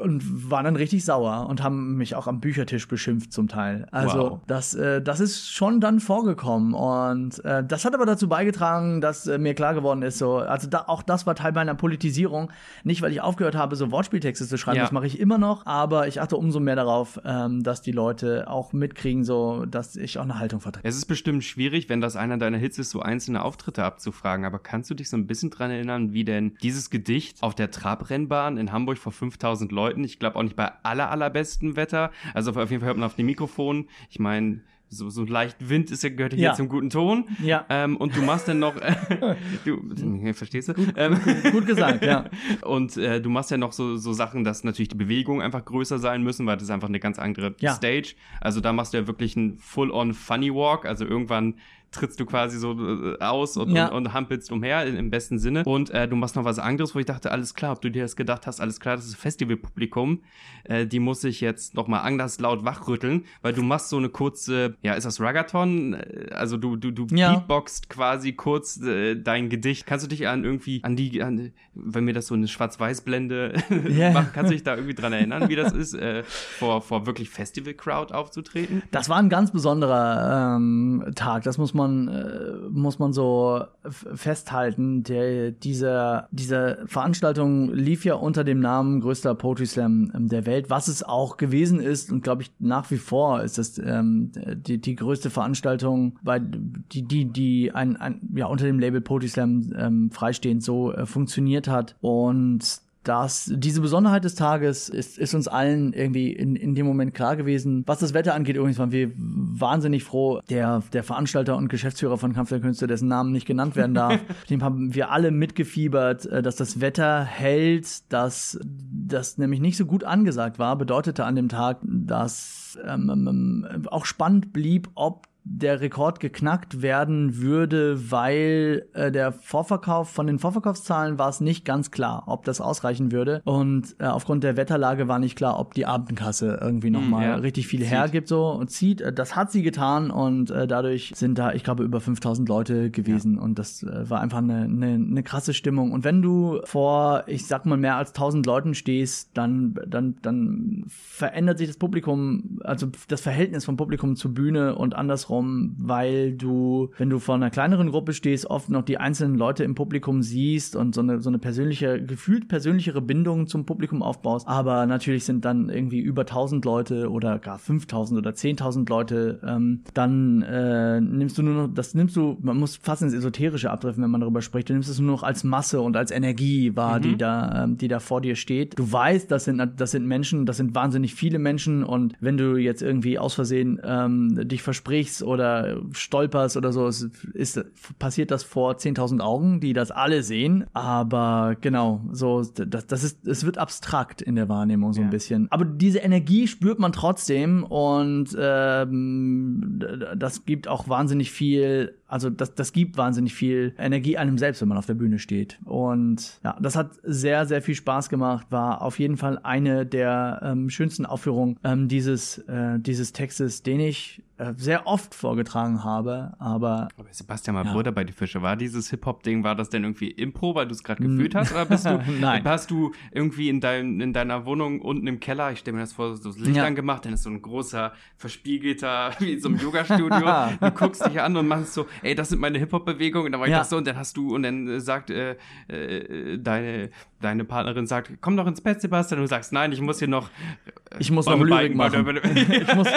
und 0.01 0.51
waren 0.51 0.65
dann 0.65 0.75
richtig 0.75 1.05
sauer 1.05 1.47
und 1.49 1.62
haben 1.62 1.97
mich 1.97 2.15
auch 2.15 2.27
am 2.27 2.39
Büchertisch 2.39 2.88
beschimpft 2.88 3.31
zum 3.31 3.47
Teil. 3.47 3.88
Also 3.91 4.17
wow. 4.17 4.39
das, 4.47 4.73
äh, 4.73 5.01
das 5.01 5.19
ist 5.19 5.51
schon 5.51 5.81
dann 5.81 5.99
vorgekommen. 5.99 6.73
Und 6.73 7.43
äh, 7.45 7.63
das 7.63 7.86
hat 7.86 7.93
aber 7.93 8.05
dazu 8.05 8.27
beigetragen, 8.27 9.01
dass 9.01 9.27
äh, 9.27 9.38
mir 9.38 9.53
klar 9.53 9.75
geworden 9.75 10.01
ist, 10.01 10.17
so, 10.17 10.38
also 10.38 10.67
da, 10.67 10.86
auch 10.88 11.03
das 11.03 11.27
war 11.27 11.36
Teil 11.36 11.51
meiner 11.51 11.75
Politisierung. 11.75 12.51
Nicht, 12.84 13.01
weil 13.01 13.12
ich 13.12 13.21
aufgehört 13.21 13.55
habe, 13.55 13.75
so 13.75 13.91
Wortspieltexte 13.91 14.47
zu 14.47 14.58
schreiben, 14.58 14.77
ja. 14.77 14.84
das 14.84 14.91
mache 14.91 15.08
ich 15.08 15.19
immer 15.19 15.38
noch, 15.38 15.65
aber 15.65 16.08
ich 16.08 16.21
achte 16.21 16.38
umso 16.38 16.60
mehr 16.60 16.75
darauf, 16.75 17.19
ähm, 17.25 17.62
dass 17.62 17.81
die 17.81 17.91
Leute 17.91 18.49
auch 18.49 18.73
mit 18.73 18.85
mitkriegen, 18.86 19.24
so 19.24 19.65
dass 19.65 19.95
ich 19.95 20.19
auch 20.19 20.24
eine 20.24 20.38
Haltung 20.38 20.60
vertrete. 20.60 20.88
Es 20.88 20.95
ist 20.95 21.06
bestimmt 21.06 21.43
schwierig, 21.43 21.89
wenn 21.89 22.02
das 22.02 22.15
einer 22.15 22.38
deiner 22.38 22.58
Hits 22.58 22.78
ist, 22.78 22.91
so 22.91 23.02
einzelne 23.02 23.43
Auftritte 23.43 23.84
abzufragen, 23.84 24.45
aber 24.45 24.60
kannst 24.60 24.89
du 24.91 24.93
dich 24.93 25.10
so 25.10 25.17
ein 25.17 25.26
bisschen 25.26 25.50
dran 25.50 25.71
erinnern, 25.71 26.13
wie 26.13 26.24
denn 26.24 26.56
dieses 26.62 26.89
Gedicht 26.91 27.41
auf 27.41 27.56
der 27.56 27.71
Trabrennbahn 27.71 28.58
in 28.58 28.71
Hamburg 28.71 29.00
vor 29.00 29.12
5000 29.12 29.71
Leuten, 29.71 30.04
ich 30.04 30.19
glaube 30.19 30.38
auch 30.38 30.43
nicht 30.43 30.56
bei 30.56 30.71
aller 30.84 31.10
allerbesten 31.10 31.76
Wetter, 31.76 32.12
also 32.34 32.52
auf 32.52 32.69
jeden 32.69 32.82
Fall 32.82 32.88
hört 32.88 32.98
man 32.98 33.08
auf 33.08 33.15
dem 33.15 33.26
Mikrofon, 33.26 33.88
ich 34.10 34.19
meine, 34.19 34.62
so, 34.89 35.10
so 35.10 35.24
leicht 35.24 35.69
Wind 35.69 35.91
ist 35.91 36.04
ja, 36.04 36.10
gehört 36.10 36.34
ja. 36.34 36.50
hier 36.50 36.54
zum 36.54 36.69
guten 36.69 36.89
Ton. 36.89 37.26
Ja. 37.43 37.65
Ähm, 37.69 37.98
und 37.98 38.15
du 38.15 38.21
machst 38.21 38.48
dann 38.48 38.60
noch, 38.60 38.76
äh, 38.78 38.95
du, 39.65 40.34
verstehst 40.34 40.69
du? 40.69 40.74
Gut, 40.74 40.93
ähm, 40.95 41.19
gut 41.52 41.65
gesagt, 41.65 42.04
ja. 42.04 42.26
Und 42.62 42.98
äh, 42.98 43.21
du 43.21 43.30
machst 43.30 43.52
ja 43.52 43.58
noch 43.58 43.71
so, 43.71 43.98
so 43.98 44.13
Sachen, 44.13 44.43
dass 44.43 44.63
natürlich 44.63 44.89
die 44.89 44.95
Bewegungen 44.95 45.41
einfach 45.41 45.63
größer 45.65 46.00
sein 46.00 46.24
müssen, 46.24 46.45
weil 46.45 46.56
das 46.56 46.63
ist 46.63 46.69
einfach 46.69 46.88
eine 46.88 47.00
ganz 47.00 47.19
andere 47.19 47.56
ja. 47.60 47.74
Stage. 47.74 48.15
Also 48.41 48.62
da 48.62 48.74
machst 48.74 48.93
du 48.93 48.98
ja 48.98 49.08
wirklich 49.08 49.36
einen 49.36 49.58
Full-on 49.58 50.13
Funny 50.13 50.54
Walk. 50.54 50.86
Also 50.86 51.06
irgendwann 51.06 51.56
trittst 51.95 52.19
du 52.19 52.25
quasi 52.25 52.58
so 52.58 52.73
äh, 52.73 53.17
aus 53.19 53.58
und, 53.58 53.71
ja. 53.71 53.88
und, 53.88 54.08
und 54.08 54.13
hampelst 54.13 54.51
umher 54.51 54.86
im 54.86 55.10
besten 55.10 55.39
Sinne. 55.39 55.63
Und 55.63 55.89
äh, 55.89 56.08
du 56.08 56.15
machst 56.15 56.36
noch 56.36 56.45
was 56.45 56.60
anderes, 56.60 56.95
wo 56.95 56.99
ich 56.99 57.05
dachte, 57.05 57.31
alles 57.31 57.53
klar, 57.53 57.73
ob 57.73 57.81
du 57.81 57.89
dir 57.89 58.03
das 58.03 58.15
gedacht 58.15 58.47
hast, 58.47 58.62
alles 58.62 58.79
klar, 58.79 58.95
das 58.95 59.05
ist 59.05 59.15
Festivalpublikum, 59.15 60.21
äh, 60.65 60.86
die 60.86 60.99
muss 60.99 61.23
ich 61.23 61.41
jetzt 61.41 61.75
noch 61.75 61.88
mal 61.88 62.01
anders 62.01 62.39
laut 62.39 62.65
wachrütteln, 62.65 63.25
weil 63.41 63.53
du 63.53 63.63
machst 63.63 63.89
so 63.89 63.97
eine 63.97 64.10
kurze, 64.10 64.75
ja, 64.81 64.93
ist 64.93 65.05
das 65.05 65.19
Ragathon? 65.19 65.93
Äh, 65.93 66.29
also 66.31 66.58
du 66.58 66.75
du 66.75 66.91
du 66.91 67.08
ja. 67.15 67.34
beatboxt 67.34 67.89
quasi 67.89 68.34
kurz 68.34 68.81
äh, 68.81 69.15
dein 69.15 69.49
Gedicht. 69.49 69.86
Kannst 69.86 70.05
du 70.05 70.10
dich 70.10 70.27
an 70.27 70.43
irgendwie 70.43 70.81
an 70.84 70.95
die, 70.95 71.21
an, 71.21 71.51
wenn 71.73 72.05
mir 72.05 72.13
das 72.13 72.27
so 72.27 72.36
eine 72.36 72.47
Schwarz-Weiß-Blende 72.47 73.53
yeah. 73.89 74.12
macht, 74.12 74.34
kannst 74.34 74.51
du 74.51 74.55
dich 74.55 74.63
da 74.63 74.75
irgendwie 74.75 74.95
dran 74.95 75.13
erinnern, 75.13 75.49
wie 75.49 75.55
das 75.55 75.73
ist, 75.73 75.93
äh, 75.93 76.23
vor 76.23 76.81
vor 76.81 77.05
wirklich 77.05 77.29
Festival-Crowd 77.29 78.13
aufzutreten? 78.13 78.84
Das 78.91 79.10
war 79.10 79.17
ein 79.17 79.29
ganz 79.29 79.51
besonderer 79.51 80.55
ähm, 80.55 81.12
Tag. 81.15 81.43
Das 81.43 81.58
muss 81.58 81.73
man 81.73 81.85
man, 81.88 82.08
äh, 82.08 82.69
muss 82.69 83.00
man 83.00 83.13
so 83.13 83.62
festhalten, 83.89 85.04
der, 85.04 85.52
dieser, 85.52 86.28
diese 86.32 86.80
Veranstaltung 86.86 87.74
lief 87.74 88.06
ja 88.06 88.15
unter 88.15 88.43
dem 88.43 88.60
Namen 88.60 89.02
größter 89.02 89.36
Poetry 89.36 89.65
Slam 89.65 90.12
ähm, 90.15 90.28
der 90.28 90.45
Welt, 90.45 90.69
was 90.69 90.88
es 90.88 91.04
auch 91.04 91.38
gewesen 91.38 91.80
ist 91.80 92.12
und 92.12 92.24
glaube 92.24 92.43
ich 92.43 92.52
nach 92.60 92.89
wie 92.91 92.98
vor 92.98 93.43
ist 93.43 93.58
es 93.58 93.78
ähm, 93.78 94.32
die, 94.36 94.80
die 94.80 94.95
größte 94.95 95.30
Veranstaltung, 95.30 96.19
bei 96.24 96.39
die, 96.39 97.04
die, 97.04 97.26
die 97.26 97.71
ein, 97.71 97.95
ein 97.98 98.21
ja 98.36 98.48
unter 98.48 98.65
dem 98.65 98.80
Label 98.80 99.02
Poetry 99.02 99.30
Slam 99.30 99.74
ähm, 99.78 100.12
freistehend 100.12 100.63
so 100.63 100.93
äh, 100.93 101.06
funktioniert 101.06 101.67
hat 101.67 101.95
und 102.02 102.86
dass 103.08 103.52
diese 103.56 103.82
Besonderheit 103.82 104.24
des 104.24 104.36
Tages 104.36 104.89
ist, 104.89 105.17
ist 105.17 105.36
uns 105.36 105.48
allen 105.48 105.93
irgendwie 105.93 106.32
in, 106.32 106.56
in 106.56 106.76
dem 106.76 106.86
Moment 106.86 107.13
klar 107.13 107.36
gewesen. 107.36 107.84
Was 107.86 108.00
das 108.00 108.13
Wetter 108.13 108.34
angeht, 108.34 108.56
übrigens 108.56 108.80
waren 108.80 108.91
wir 108.91 109.12
wahnsinnig 109.60 110.04
froh. 110.04 110.41
Der, 110.50 110.84
der 110.94 111.04
Veranstalter 111.04 111.56
und 111.56 111.70
Geschäftsführer 111.70 112.18
von 112.18 112.34
Kampf 112.34 112.50
der 112.50 112.60
Künste, 112.60 112.88
dessen 112.88 113.08
Namen 113.08 113.32
nicht 113.32 113.46
genannt 113.46 113.76
werden 113.76 113.94
darf, 113.94 114.20
dem 114.50 114.63
haben 114.63 114.94
wir 114.94 115.12
alle 115.12 115.32
mitgefiebert, 115.32 116.26
äh, 116.26 116.41
dass 116.41 116.56
das 116.56 116.82
Wetter 116.82 117.24
hält, 117.24 118.12
dass 118.12 118.60
das 118.63 119.38
nämlich 119.38 119.60
nicht 119.60 119.78
so 119.78 119.86
gut 119.86 120.04
angesagt 120.04 120.60
war, 120.60 120.76
bedeutete 120.78 121.26
an 121.26 121.36
dem 121.36 121.50
Tag, 121.50 121.80
dass 121.84 122.78
ähm, 122.86 123.10
ähm 123.10 123.88
auch 123.89 124.06
spannend 124.06 124.54
blieb, 124.54 124.89
ob 124.96 125.28
der 125.47 125.79
Rekord 125.79 126.19
geknackt 126.19 126.81
werden 126.81 127.38
würde, 127.38 128.12
weil 128.12 128.88
äh, 128.93 129.12
der 129.12 129.31
Vorverkauf 129.31 130.10
von 130.10 130.25
den 130.25 130.39
Vorverkaufszahlen 130.39 131.19
war 131.19 131.29
es 131.29 131.39
nicht 131.39 131.65
ganz 131.65 131.91
klar, 131.91 132.23
ob 132.25 132.45
das 132.45 132.60
ausreichen 132.60 133.12
würde 133.12 133.41
und 133.45 133.95
äh, 133.99 134.05
aufgrund 134.05 134.43
der 134.43 134.58
Wetterlage 134.58 135.08
war 135.08 135.19
nicht 135.19 135.36
klar, 135.36 135.60
ob 135.60 135.75
die 135.75 135.86
Abendkasse 135.86 136.58
irgendwie 136.60 136.89
noch 136.89 137.01
hm, 137.01 137.10
mal 137.12 137.23
ja. 137.23 137.36
richtig 137.36 137.67
viel 137.67 137.81
zieht. 137.81 137.91
hergibt 137.91 138.27
so 138.27 138.49
und 138.49 138.71
zieht. 138.71 139.01
Äh, 139.01 139.13
das 139.13 139.36
hat 139.36 139.51
sie 139.51 139.62
getan 139.62 140.10
und 140.10 140.49
äh, 140.49 140.65
dadurch 140.67 141.12
sind 141.15 141.38
da, 141.38 141.53
ich 141.53 141.63
glaube, 141.63 141.84
über 141.84 142.01
5000 142.01 142.49
Leute 142.49 142.89
gewesen 142.89 143.36
ja. 143.36 143.41
und 143.41 143.60
das 143.60 143.84
äh, 143.84 144.10
war 144.10 144.21
einfach 144.21 144.39
eine, 144.39 144.63
eine, 144.63 144.95
eine 144.95 145.23
krasse 145.23 145.53
Stimmung. 145.53 145.91
Und 145.91 146.03
wenn 146.03 146.23
du 146.23 146.60
vor, 146.63 147.23
ich 147.27 147.45
sag 147.45 147.67
mal, 147.67 147.77
mehr 147.77 147.97
als 147.97 148.10
1000 148.10 148.47
Leuten 148.47 148.73
stehst, 148.73 149.29
dann 149.38 149.75
dann 149.88 150.15
dann 150.23 150.86
verändert 150.88 151.60
sich 151.60 151.67
das 151.67 151.77
Publikum, 151.77 152.60
also 152.63 152.88
das 153.08 153.21
Verhältnis 153.21 153.63
vom 153.65 153.77
Publikum 153.77 154.15
zur 154.15 154.34
Bühne 154.34 154.75
und 154.75 154.95
andersrum 154.95 155.35
andersrum, 155.39 155.76
weil 155.78 156.34
du, 156.34 156.89
wenn 156.98 157.10
du 157.10 157.19
vor 157.19 157.36
einer 157.36 157.50
kleineren 157.50 157.91
Gruppe 157.91 158.13
stehst, 158.13 158.50
oft 158.50 158.69
noch 158.69 158.84
die 158.84 158.98
einzelnen 158.98 159.36
Leute 159.36 159.63
im 159.63 159.76
Publikum 159.76 160.21
siehst 160.21 160.76
und 160.76 160.95
so 160.95 161.02
eine, 161.02 161.21
so 161.21 161.30
eine 161.30 161.39
persönliche, 161.39 162.04
gefühlt 162.04 162.48
persönlichere 162.48 163.02
Bindung 163.02 163.48
zum 163.48 163.65
Publikum 163.65 164.02
aufbaust. 164.02 164.48
Aber 164.48 164.86
natürlich 164.86 165.26
sind 165.26 165.45
dann 165.45 165.69
irgendwie 165.69 166.00
über 166.00 166.21
1000 166.21 166.65
Leute 166.65 167.10
oder 167.12 167.39
gar 167.39 167.60
5000 167.60 168.19
oder 168.19 168.32
10.000 168.32 168.89
Leute, 168.89 169.39
ähm, 169.45 169.82
dann 169.93 170.41
äh, 170.41 171.02
nimmst 171.02 171.38
du 171.38 171.43
nur 171.43 171.67
noch, 171.67 171.74
das 171.74 171.93
nimmst 171.93 172.15
du, 172.15 172.38
man 172.41 172.58
muss 172.58 172.78
fast 172.78 173.02
ins 173.02 173.13
Esoterische 173.13 173.71
abtreffen, 173.71 174.04
wenn 174.04 174.12
man 174.12 174.21
darüber 174.21 174.41
spricht. 174.41 174.69
Du 174.69 174.74
nimmst 174.74 174.89
es 174.89 175.00
nur 175.00 175.12
noch 175.12 175.24
als 175.24 175.43
Masse 175.43 175.82
und 175.82 175.98
als 175.98 176.12
Energie 176.12 176.76
wahr, 176.76 177.00
mhm. 177.00 177.04
die 177.04 177.17
da, 177.17 177.63
ähm, 177.63 177.78
die 177.78 177.88
da 177.88 178.00
vor 178.00 178.21
dir 178.21 178.36
steht. 178.36 178.78
Du 178.78 178.91
weißt, 178.91 179.30
das 179.32 179.45
sind, 179.45 179.62
das 179.78 179.91
sind 179.91 180.06
Menschen, 180.06 180.45
das 180.45 180.58
sind 180.58 180.76
wahnsinnig 180.76 181.15
viele 181.15 181.39
Menschen 181.39 181.84
und 181.84 182.13
wenn 182.19 182.38
du 182.38 182.58
jetzt 182.58 182.82
irgendwie 182.82 183.19
aus 183.19 183.34
Versehen 183.34 183.80
ähm, 183.84 184.48
dich 184.48 184.62
versprichst 184.62 185.24
oder 185.25 185.77
stolperst 185.91 186.57
oder 186.57 186.71
so, 186.71 186.88
ist, 186.88 187.09
ist 187.33 187.65
passiert 187.99 188.31
das 188.31 188.43
vor 188.43 188.73
10.000 188.73 189.21
Augen, 189.21 189.59
die 189.59 189.73
das 189.73 189.91
alle 189.91 190.23
sehen. 190.23 190.65
Aber 190.73 191.55
genau, 191.59 192.01
so, 192.11 192.43
das, 192.43 192.88
das 192.88 193.03
ist, 193.03 193.27
es 193.27 193.45
wird 193.45 193.57
abstrakt 193.57 194.21
in 194.21 194.35
der 194.35 194.49
Wahrnehmung 194.49 194.93
so 194.93 195.01
ja. 195.01 195.07
ein 195.07 195.11
bisschen. 195.11 195.47
Aber 195.51 195.65
diese 195.65 195.99
Energie 195.99 196.47
spürt 196.47 196.79
man 196.79 196.91
trotzdem 196.91 197.63
und 197.63 198.35
ähm, 198.39 199.79
das 200.15 200.45
gibt 200.45 200.67
auch 200.67 200.88
wahnsinnig 200.88 201.31
viel 201.31 201.95
also 202.08 202.30
das, 202.30 202.54
das 202.54 202.72
gibt 202.72 202.98
wahnsinnig 202.98 203.34
viel 203.34 203.74
Energie 203.78 204.18
einem 204.18 204.38
selbst, 204.38 204.62
wenn 204.62 204.68
man 204.68 204.78
auf 204.78 204.86
der 204.86 204.94
Bühne 204.94 205.20
steht. 205.20 205.60
Und 205.65 206.39
ja, 206.44 206.56
das 206.62 206.76
hat 206.76 206.91
sehr, 207.04 207.46
sehr 207.46 207.62
viel 207.62 207.76
Spaß 207.76 208.10
gemacht, 208.10 208.48
war 208.52 208.82
auf 208.82 209.00
jeden 209.00 209.18
Fall 209.18 209.39
eine 209.41 209.86
der 209.86 210.41
ähm, 210.44 210.70
schönsten 210.70 211.06
Aufführungen 211.06 211.58
ähm, 211.63 211.88
dieses, 211.88 212.38
äh, 212.39 212.80
dieses 212.80 213.12
Textes, 213.12 213.63
den 213.63 213.80
ich 213.80 214.22
äh, 214.38 214.54
sehr 214.58 214.86
oft 214.86 215.15
vorgetragen 215.15 215.86
habe, 215.86 216.34
aber. 216.39 216.89
Aber 216.98 217.08
Sebastian, 217.10 217.56
mal 217.56 217.65
ja. 217.65 217.72
Bruder 217.72 217.94
bei 217.94 218.04
die 218.04 218.12
Fische, 218.12 218.41
war 218.41 218.58
dieses 218.58 218.89
Hip-Hop-Ding, 218.89 219.46
war 219.46 219.56
das 219.56 219.70
denn 219.70 219.86
irgendwie 219.86 220.12
Impro, 220.12 220.54
weil 220.56 220.68
du 220.68 220.74
es 220.74 220.84
gerade 220.84 221.02
gefühlt 221.02 221.34
hast? 221.36 221.54
Oder 221.54 221.63
bist 221.63 221.86
du, 221.86 222.02
Nein. 222.20 222.44
hast 222.44 222.70
du 222.70 222.91
irgendwie 223.13 223.48
in, 223.48 223.62
dein, 223.62 224.02
in 224.02 224.12
deiner 224.12 224.46
Wohnung 224.46 224.82
unten 224.82 225.08
im 225.08 225.22
Keller, 225.22 225.54
ich 225.54 225.60
stelle 225.60 225.76
mir 225.76 225.84
das 225.84 225.94
vor, 225.94 226.18
so 226.18 226.30
das 226.30 226.38
Licht 226.38 226.58
ja. 226.58 226.65
angemacht, 226.65 227.06
dann 227.06 227.13
ist 227.13 227.24
so 227.24 227.30
ein 227.30 227.41
großer, 227.41 227.94
verspiegelter, 228.18 229.12
wie 229.20 229.34
in 229.34 229.39
so 229.39 229.48
einem 229.48 229.58
Yoga-Studio, 229.58 230.10
du 230.60 230.72
guckst 230.72 231.06
dich 231.06 231.22
an 231.22 231.38
und 231.38 231.48
machst 231.48 231.74
so, 231.74 231.86
ey, 232.01 232.15
das 232.15 232.29
sind 232.29 232.39
meine 232.39 232.60
Hip-Hop-Bewegungen, 232.60 233.31
dann 233.31 233.41
war 233.41 233.47
ich 233.47 233.51
ja. 233.51 233.60
das 233.60 233.69
so 233.69 233.77
und 233.77 233.88
dann 233.88 233.97
hast 233.97 234.17
du, 234.17 234.36
und 234.36 234.43
dann 234.43 234.67
äh, 234.67 234.79
sagt 234.79 235.10
äh, 235.10 235.36
äh, 235.67 236.38
deine, 236.38 236.89
deine 237.21 237.45
Partnerin 237.45 237.88
sagt, 237.88 238.12
komm 238.21 238.38
doch 238.38 238.47
ins 238.47 238.62
Bett, 238.62 238.81
Sebastian, 238.81 239.19
und 239.19 239.25
du 239.25 239.29
sagst, 239.29 239.53
nein, 239.53 239.71
ich 239.71 239.81
muss 239.81 239.99
hier 239.99 240.08
noch 240.08 240.29
äh, 240.29 240.71
Ich 240.99 241.12
muss 241.12 241.25
noch 241.25 241.39
Lyrik 241.39 241.75
machen. 241.75 242.19
ich 242.36 242.75
muss, 242.75 242.88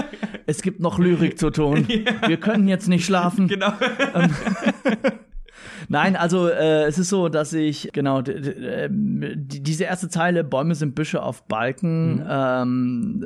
es 0.47 0.63
gibt 0.63 0.81
noch 0.81 0.99
Lyrik 0.99 1.39
zu 1.39 1.51
tun. 1.51 1.87
Ja. 1.99 2.29
Wir 2.29 2.37
können 2.37 2.69
jetzt 2.69 2.87
nicht 2.87 3.05
schlafen. 3.05 3.49
Genau. 3.49 3.73
Ähm, 4.15 4.31
Nein, 5.89 6.17
also 6.17 6.49
äh, 6.49 6.85
es 6.85 6.99
ist 6.99 7.09
so, 7.09 7.29
dass 7.29 7.53
ich, 7.55 7.91
genau, 7.93 8.23
diese 8.23 9.85
erste 9.85 10.09
Zeile, 10.09 10.45
Bäume 10.45 10.75
sind 10.75 10.95
Büsche 10.95 11.23
auf 11.23 11.45
Balken, 11.45 12.17
mhm. 12.17 12.27
ähm, 12.29 13.25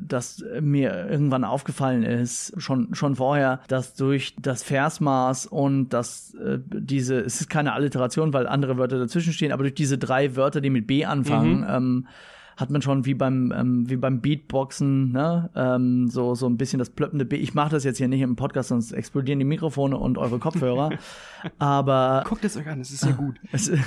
dass 0.00 0.44
mir 0.60 1.08
irgendwann 1.10 1.44
aufgefallen 1.44 2.04
ist, 2.04 2.54
schon, 2.56 2.94
schon 2.94 3.16
vorher, 3.16 3.60
dass 3.66 3.94
durch 3.94 4.36
das 4.40 4.62
Versmaß 4.62 5.46
und 5.46 5.88
das, 5.88 6.34
äh, 6.34 6.58
diese, 6.68 7.18
es 7.20 7.40
ist 7.40 7.50
keine 7.50 7.72
Alliteration, 7.72 8.32
weil 8.32 8.46
andere 8.46 8.78
Wörter 8.78 8.98
dazwischen 8.98 9.32
stehen, 9.32 9.50
aber 9.50 9.64
durch 9.64 9.74
diese 9.74 9.98
drei 9.98 10.36
Wörter, 10.36 10.60
die 10.60 10.70
mit 10.70 10.86
B 10.86 11.04
anfangen, 11.04 11.60
mhm. 11.60 11.66
ähm, 11.68 12.06
hat 12.56 12.70
man 12.70 12.82
schon 12.82 13.04
wie 13.04 13.14
beim 13.14 13.52
ähm, 13.52 13.88
wie 13.88 13.96
beim 13.96 14.20
Beatboxen, 14.20 15.12
ne, 15.12 15.50
ähm, 15.54 16.08
so 16.08 16.34
so 16.34 16.46
ein 16.46 16.56
bisschen 16.56 16.78
das 16.78 16.90
plöppende 16.90 17.24
B. 17.24 17.36
Ich 17.36 17.54
mache 17.54 17.70
das 17.70 17.84
jetzt 17.84 17.98
hier 17.98 18.08
nicht 18.08 18.20
im 18.20 18.36
Podcast, 18.36 18.68
sonst 18.68 18.92
explodieren 18.92 19.38
die 19.38 19.44
Mikrofone 19.44 19.96
und 19.96 20.18
eure 20.18 20.38
Kopfhörer. 20.38 20.90
aber 21.58 22.24
guckt 22.26 22.44
es 22.44 22.56
euch 22.56 22.68
an, 22.68 22.80
es 22.80 22.90
ist 22.90 23.04
ja 23.04 23.12
gut. 23.12 23.40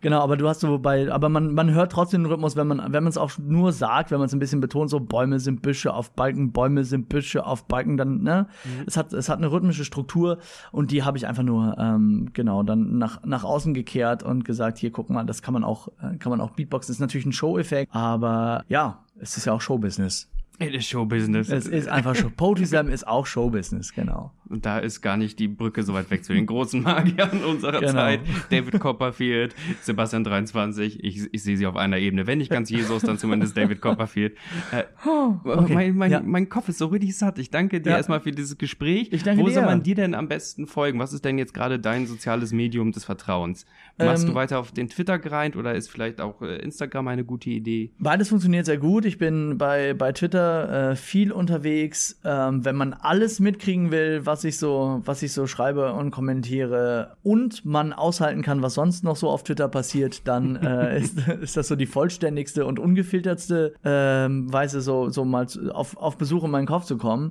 genau, 0.00 0.20
aber 0.20 0.36
du 0.36 0.48
hast 0.48 0.60
so 0.60 0.78
bei, 0.78 1.10
aber 1.10 1.28
man 1.28 1.54
man 1.54 1.72
hört 1.72 1.92
trotzdem 1.92 2.22
den 2.22 2.30
Rhythmus, 2.30 2.56
wenn 2.56 2.66
man 2.66 2.78
wenn 2.92 3.02
man 3.02 3.08
es 3.08 3.18
auch 3.18 3.32
nur 3.38 3.72
sagt, 3.72 4.10
wenn 4.10 4.18
man 4.18 4.26
es 4.26 4.32
ein 4.32 4.38
bisschen 4.38 4.60
betont, 4.60 4.90
so 4.90 5.00
Bäume 5.00 5.40
sind 5.40 5.62
Büsche 5.62 5.92
auf 5.92 6.12
Balken, 6.12 6.52
Bäume 6.52 6.84
sind 6.84 7.08
Büsche 7.08 7.44
auf 7.44 7.66
Balken, 7.66 7.96
dann 7.96 8.22
ne, 8.22 8.46
mhm. 8.64 8.84
es 8.86 8.96
hat 8.96 9.12
es 9.12 9.28
hat 9.28 9.38
eine 9.38 9.50
rhythmische 9.50 9.84
Struktur 9.84 10.38
und 10.70 10.90
die 10.90 11.02
habe 11.02 11.18
ich 11.18 11.26
einfach 11.26 11.42
nur 11.42 11.76
ähm, 11.78 12.30
genau 12.32 12.62
dann 12.62 12.98
nach 12.98 13.24
nach 13.24 13.44
außen 13.44 13.74
gekehrt 13.74 14.22
und 14.22 14.44
gesagt, 14.44 14.78
hier 14.78 14.90
guck 14.90 15.10
mal, 15.10 15.24
das 15.24 15.42
kann 15.42 15.54
man 15.54 15.64
auch 15.64 15.88
äh, 16.00 16.16
kann 16.18 16.30
man 16.30 16.40
auch 16.40 16.50
Beatboxen. 16.50 16.92
Das 16.92 16.96
ist 16.96 17.00
natürlich 17.00 17.26
ein 17.26 17.32
Show 17.32 17.58
Effekt. 17.64 17.94
Aber 17.94 18.64
ja, 18.68 19.04
es 19.20 19.36
ist 19.36 19.46
ja 19.46 19.52
auch 19.52 19.60
Showbusiness. 19.60 20.28
Es 20.58 20.68
ist 20.68 20.88
Showbusiness. 20.88 21.48
Es 21.48 21.66
ist 21.66 21.88
einfach 21.88 22.14
Show. 22.14 22.30
Poetry 22.30 22.66
Slam 22.66 22.88
ist 22.88 23.06
auch 23.06 23.26
Showbusiness, 23.26 23.92
genau. 23.92 24.32
Und 24.48 24.66
da 24.66 24.78
ist 24.78 25.00
gar 25.00 25.16
nicht 25.16 25.38
die 25.38 25.48
Brücke 25.48 25.82
so 25.82 25.94
weit 25.94 26.10
weg 26.10 26.24
zu 26.24 26.32
den 26.32 26.46
großen 26.46 26.82
Magiern 26.82 27.42
unserer 27.44 27.80
genau. 27.80 27.92
Zeit. 27.92 28.20
David 28.50 28.78
Copperfield, 28.78 29.54
Sebastian 29.82 30.24
23. 30.24 31.02
Ich, 31.02 31.32
ich 31.32 31.42
sehe 31.42 31.56
sie 31.56 31.66
auf 31.66 31.76
einer 31.76 31.98
Ebene. 31.98 32.26
Wenn 32.26 32.38
nicht 32.38 32.50
ganz 32.50 32.70
Jesus, 32.70 33.02
dann 33.02 33.18
zumindest 33.18 33.56
David 33.56 33.80
Copperfield. 33.80 34.36
Äh, 34.70 34.84
oh, 35.06 35.34
okay. 35.44 35.74
mein, 35.74 35.96
mein, 35.96 36.10
ja. 36.10 36.20
mein 36.20 36.48
Kopf 36.48 36.68
ist 36.68 36.78
so 36.78 36.86
richtig 36.86 37.16
satt. 37.16 37.38
Ich 37.38 37.50
danke 37.50 37.80
dir 37.80 37.90
ja. 37.90 37.96
erstmal 37.96 38.20
für 38.20 38.32
dieses 38.32 38.58
Gespräch. 38.58 39.08
Ich 39.12 39.22
danke 39.22 39.42
Wo 39.42 39.46
dir. 39.46 39.54
soll 39.54 39.64
man 39.64 39.82
dir 39.82 39.94
denn 39.94 40.14
am 40.14 40.28
besten 40.28 40.66
folgen? 40.66 40.98
Was 40.98 41.12
ist 41.12 41.24
denn 41.24 41.38
jetzt 41.38 41.54
gerade 41.54 41.78
dein 41.78 42.06
soziales 42.06 42.52
Medium 42.52 42.92
des 42.92 43.04
Vertrauens? 43.04 43.64
Machst 43.96 44.24
ähm, 44.24 44.30
du 44.30 44.34
weiter 44.34 44.58
auf 44.58 44.72
den 44.72 44.88
Twitter 44.88 45.18
grind 45.18 45.56
oder 45.56 45.74
ist 45.74 45.88
vielleicht 45.88 46.20
auch 46.20 46.42
äh, 46.42 46.56
Instagram 46.56 47.08
eine 47.08 47.24
gute 47.24 47.50
Idee? 47.50 47.92
Beides 47.98 48.28
funktioniert 48.28 48.66
sehr 48.66 48.78
gut. 48.78 49.04
Ich 49.04 49.18
bin 49.18 49.56
bei, 49.56 49.94
bei 49.94 50.12
Twitter 50.12 50.90
äh, 50.90 50.96
viel 50.96 51.30
unterwegs. 51.30 52.20
Ähm, 52.24 52.64
wenn 52.64 52.74
man 52.74 52.92
alles 52.92 53.38
mitkriegen 53.38 53.92
will, 53.92 54.26
was 54.26 54.33
ich 54.42 54.58
so, 54.58 55.00
was 55.04 55.22
ich 55.22 55.32
so 55.32 55.46
schreibe 55.46 55.92
und 55.92 56.10
kommentiere 56.10 57.16
und 57.22 57.64
man 57.64 57.92
aushalten 57.92 58.42
kann, 58.42 58.62
was 58.62 58.74
sonst 58.74 59.04
noch 59.04 59.14
so 59.14 59.30
auf 59.30 59.44
Twitter 59.44 59.68
passiert, 59.68 60.26
dann 60.26 60.56
äh, 60.62 60.98
ist, 60.98 61.18
ist 61.28 61.56
das 61.56 61.68
so 61.68 61.76
die 61.76 61.86
vollständigste 61.86 62.66
und 62.66 62.80
ungefiltertste 62.80 63.74
ähm, 63.84 64.52
Weise, 64.52 64.80
so, 64.80 65.10
so 65.10 65.24
mal 65.24 65.46
auf, 65.72 65.96
auf 65.96 66.18
Besuch 66.18 66.42
in 66.42 66.50
meinen 66.50 66.66
Kopf 66.66 66.84
zu 66.84 66.96
kommen. 66.96 67.30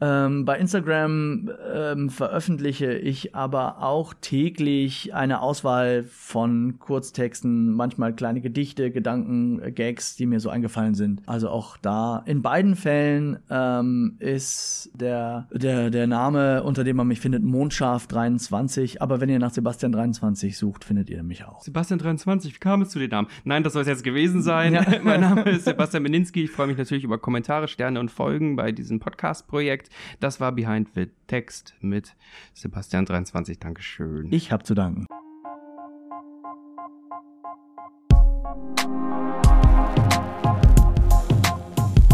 Ähm, 0.00 0.44
bei 0.44 0.58
Instagram 0.58 1.50
ähm, 1.72 2.10
veröffentliche 2.10 2.92
ich 2.94 3.34
aber 3.34 3.82
auch 3.82 4.12
täglich 4.20 5.14
eine 5.14 5.40
Auswahl 5.40 6.04
von 6.04 6.78
Kurztexten, 6.78 7.72
manchmal 7.72 8.14
kleine 8.14 8.40
Gedichte, 8.40 8.90
Gedanken, 8.90 9.62
äh, 9.62 9.72
Gags, 9.72 10.16
die 10.16 10.26
mir 10.26 10.40
so 10.40 10.50
eingefallen 10.50 10.94
sind. 10.94 11.22
Also 11.26 11.48
auch 11.48 11.76
da. 11.76 12.22
In 12.26 12.42
beiden 12.42 12.76
Fällen 12.76 13.38
ähm, 13.48 14.16
ist 14.18 14.90
der, 14.94 15.48
der, 15.52 15.90
der 15.90 16.06
Name, 16.06 16.64
unter 16.64 16.84
dem 16.84 16.96
man 16.96 17.06
mich 17.06 17.20
findet, 17.20 17.44
Mondschaf23. 17.44 19.00
Aber 19.00 19.20
wenn 19.20 19.28
ihr 19.28 19.38
nach 19.38 19.52
Sebastian23 19.52 20.56
sucht, 20.56 20.84
findet 20.84 21.08
ihr 21.08 21.22
mich 21.22 21.44
auch. 21.44 21.62
Sebastian23, 21.62 22.46
wie 22.46 22.58
kam 22.58 22.82
es 22.82 22.90
zu 22.90 22.98
den 22.98 23.10
Namen? 23.10 23.28
Nein, 23.44 23.62
das 23.62 23.72
soll 23.72 23.82
es 23.82 23.88
jetzt 23.88 24.04
gewesen 24.04 24.42
sein. 24.42 24.74
Ja. 24.74 24.84
mein 25.02 25.20
Name 25.20 25.42
ist 25.44 25.64
Sebastian 25.64 26.02
Meninski. 26.02 26.44
Ich 26.44 26.50
freue 26.50 26.66
mich 26.66 26.76
natürlich 26.76 27.04
über 27.04 27.18
Kommentare, 27.18 27.68
Sterne 27.68 28.00
und 28.00 28.10
Folgen 28.10 28.56
bei 28.56 28.72
diesem 28.72 29.00
Podcast-Projekt. 29.00 29.83
Projekt. 29.84 29.90
Das 30.20 30.40
war 30.40 30.52
Behind 30.52 30.88
the 30.94 31.10
Text 31.26 31.74
mit 31.80 32.14
Sebastian23. 32.56 33.58
Dankeschön. 33.60 34.32
Ich 34.32 34.52
habe 34.52 34.64
zu 34.64 34.74
danken. 34.74 35.06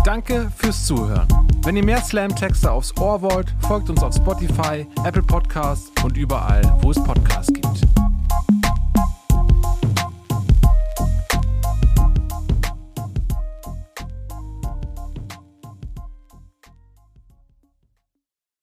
Danke 0.05 0.51
fürs 0.57 0.87
Zuhören. 0.87 1.29
Wenn 1.63 1.77
ihr 1.77 1.85
mehr 1.85 2.01
Slam-Texte 2.01 2.71
aufs 2.71 2.97
Ohr 2.97 3.21
wollt, 3.23 3.55
folgt 3.61 3.91
uns 3.91 4.03
auf 4.03 4.15
Spotify, 4.15 4.87
Apple 5.05 5.23
Podcasts 5.23 5.93
und 6.03 6.17
überall, 6.17 6.63
wo 6.81 6.91
es 6.91 7.03
Podcasts 7.05 7.53
gibt. 7.53 8.10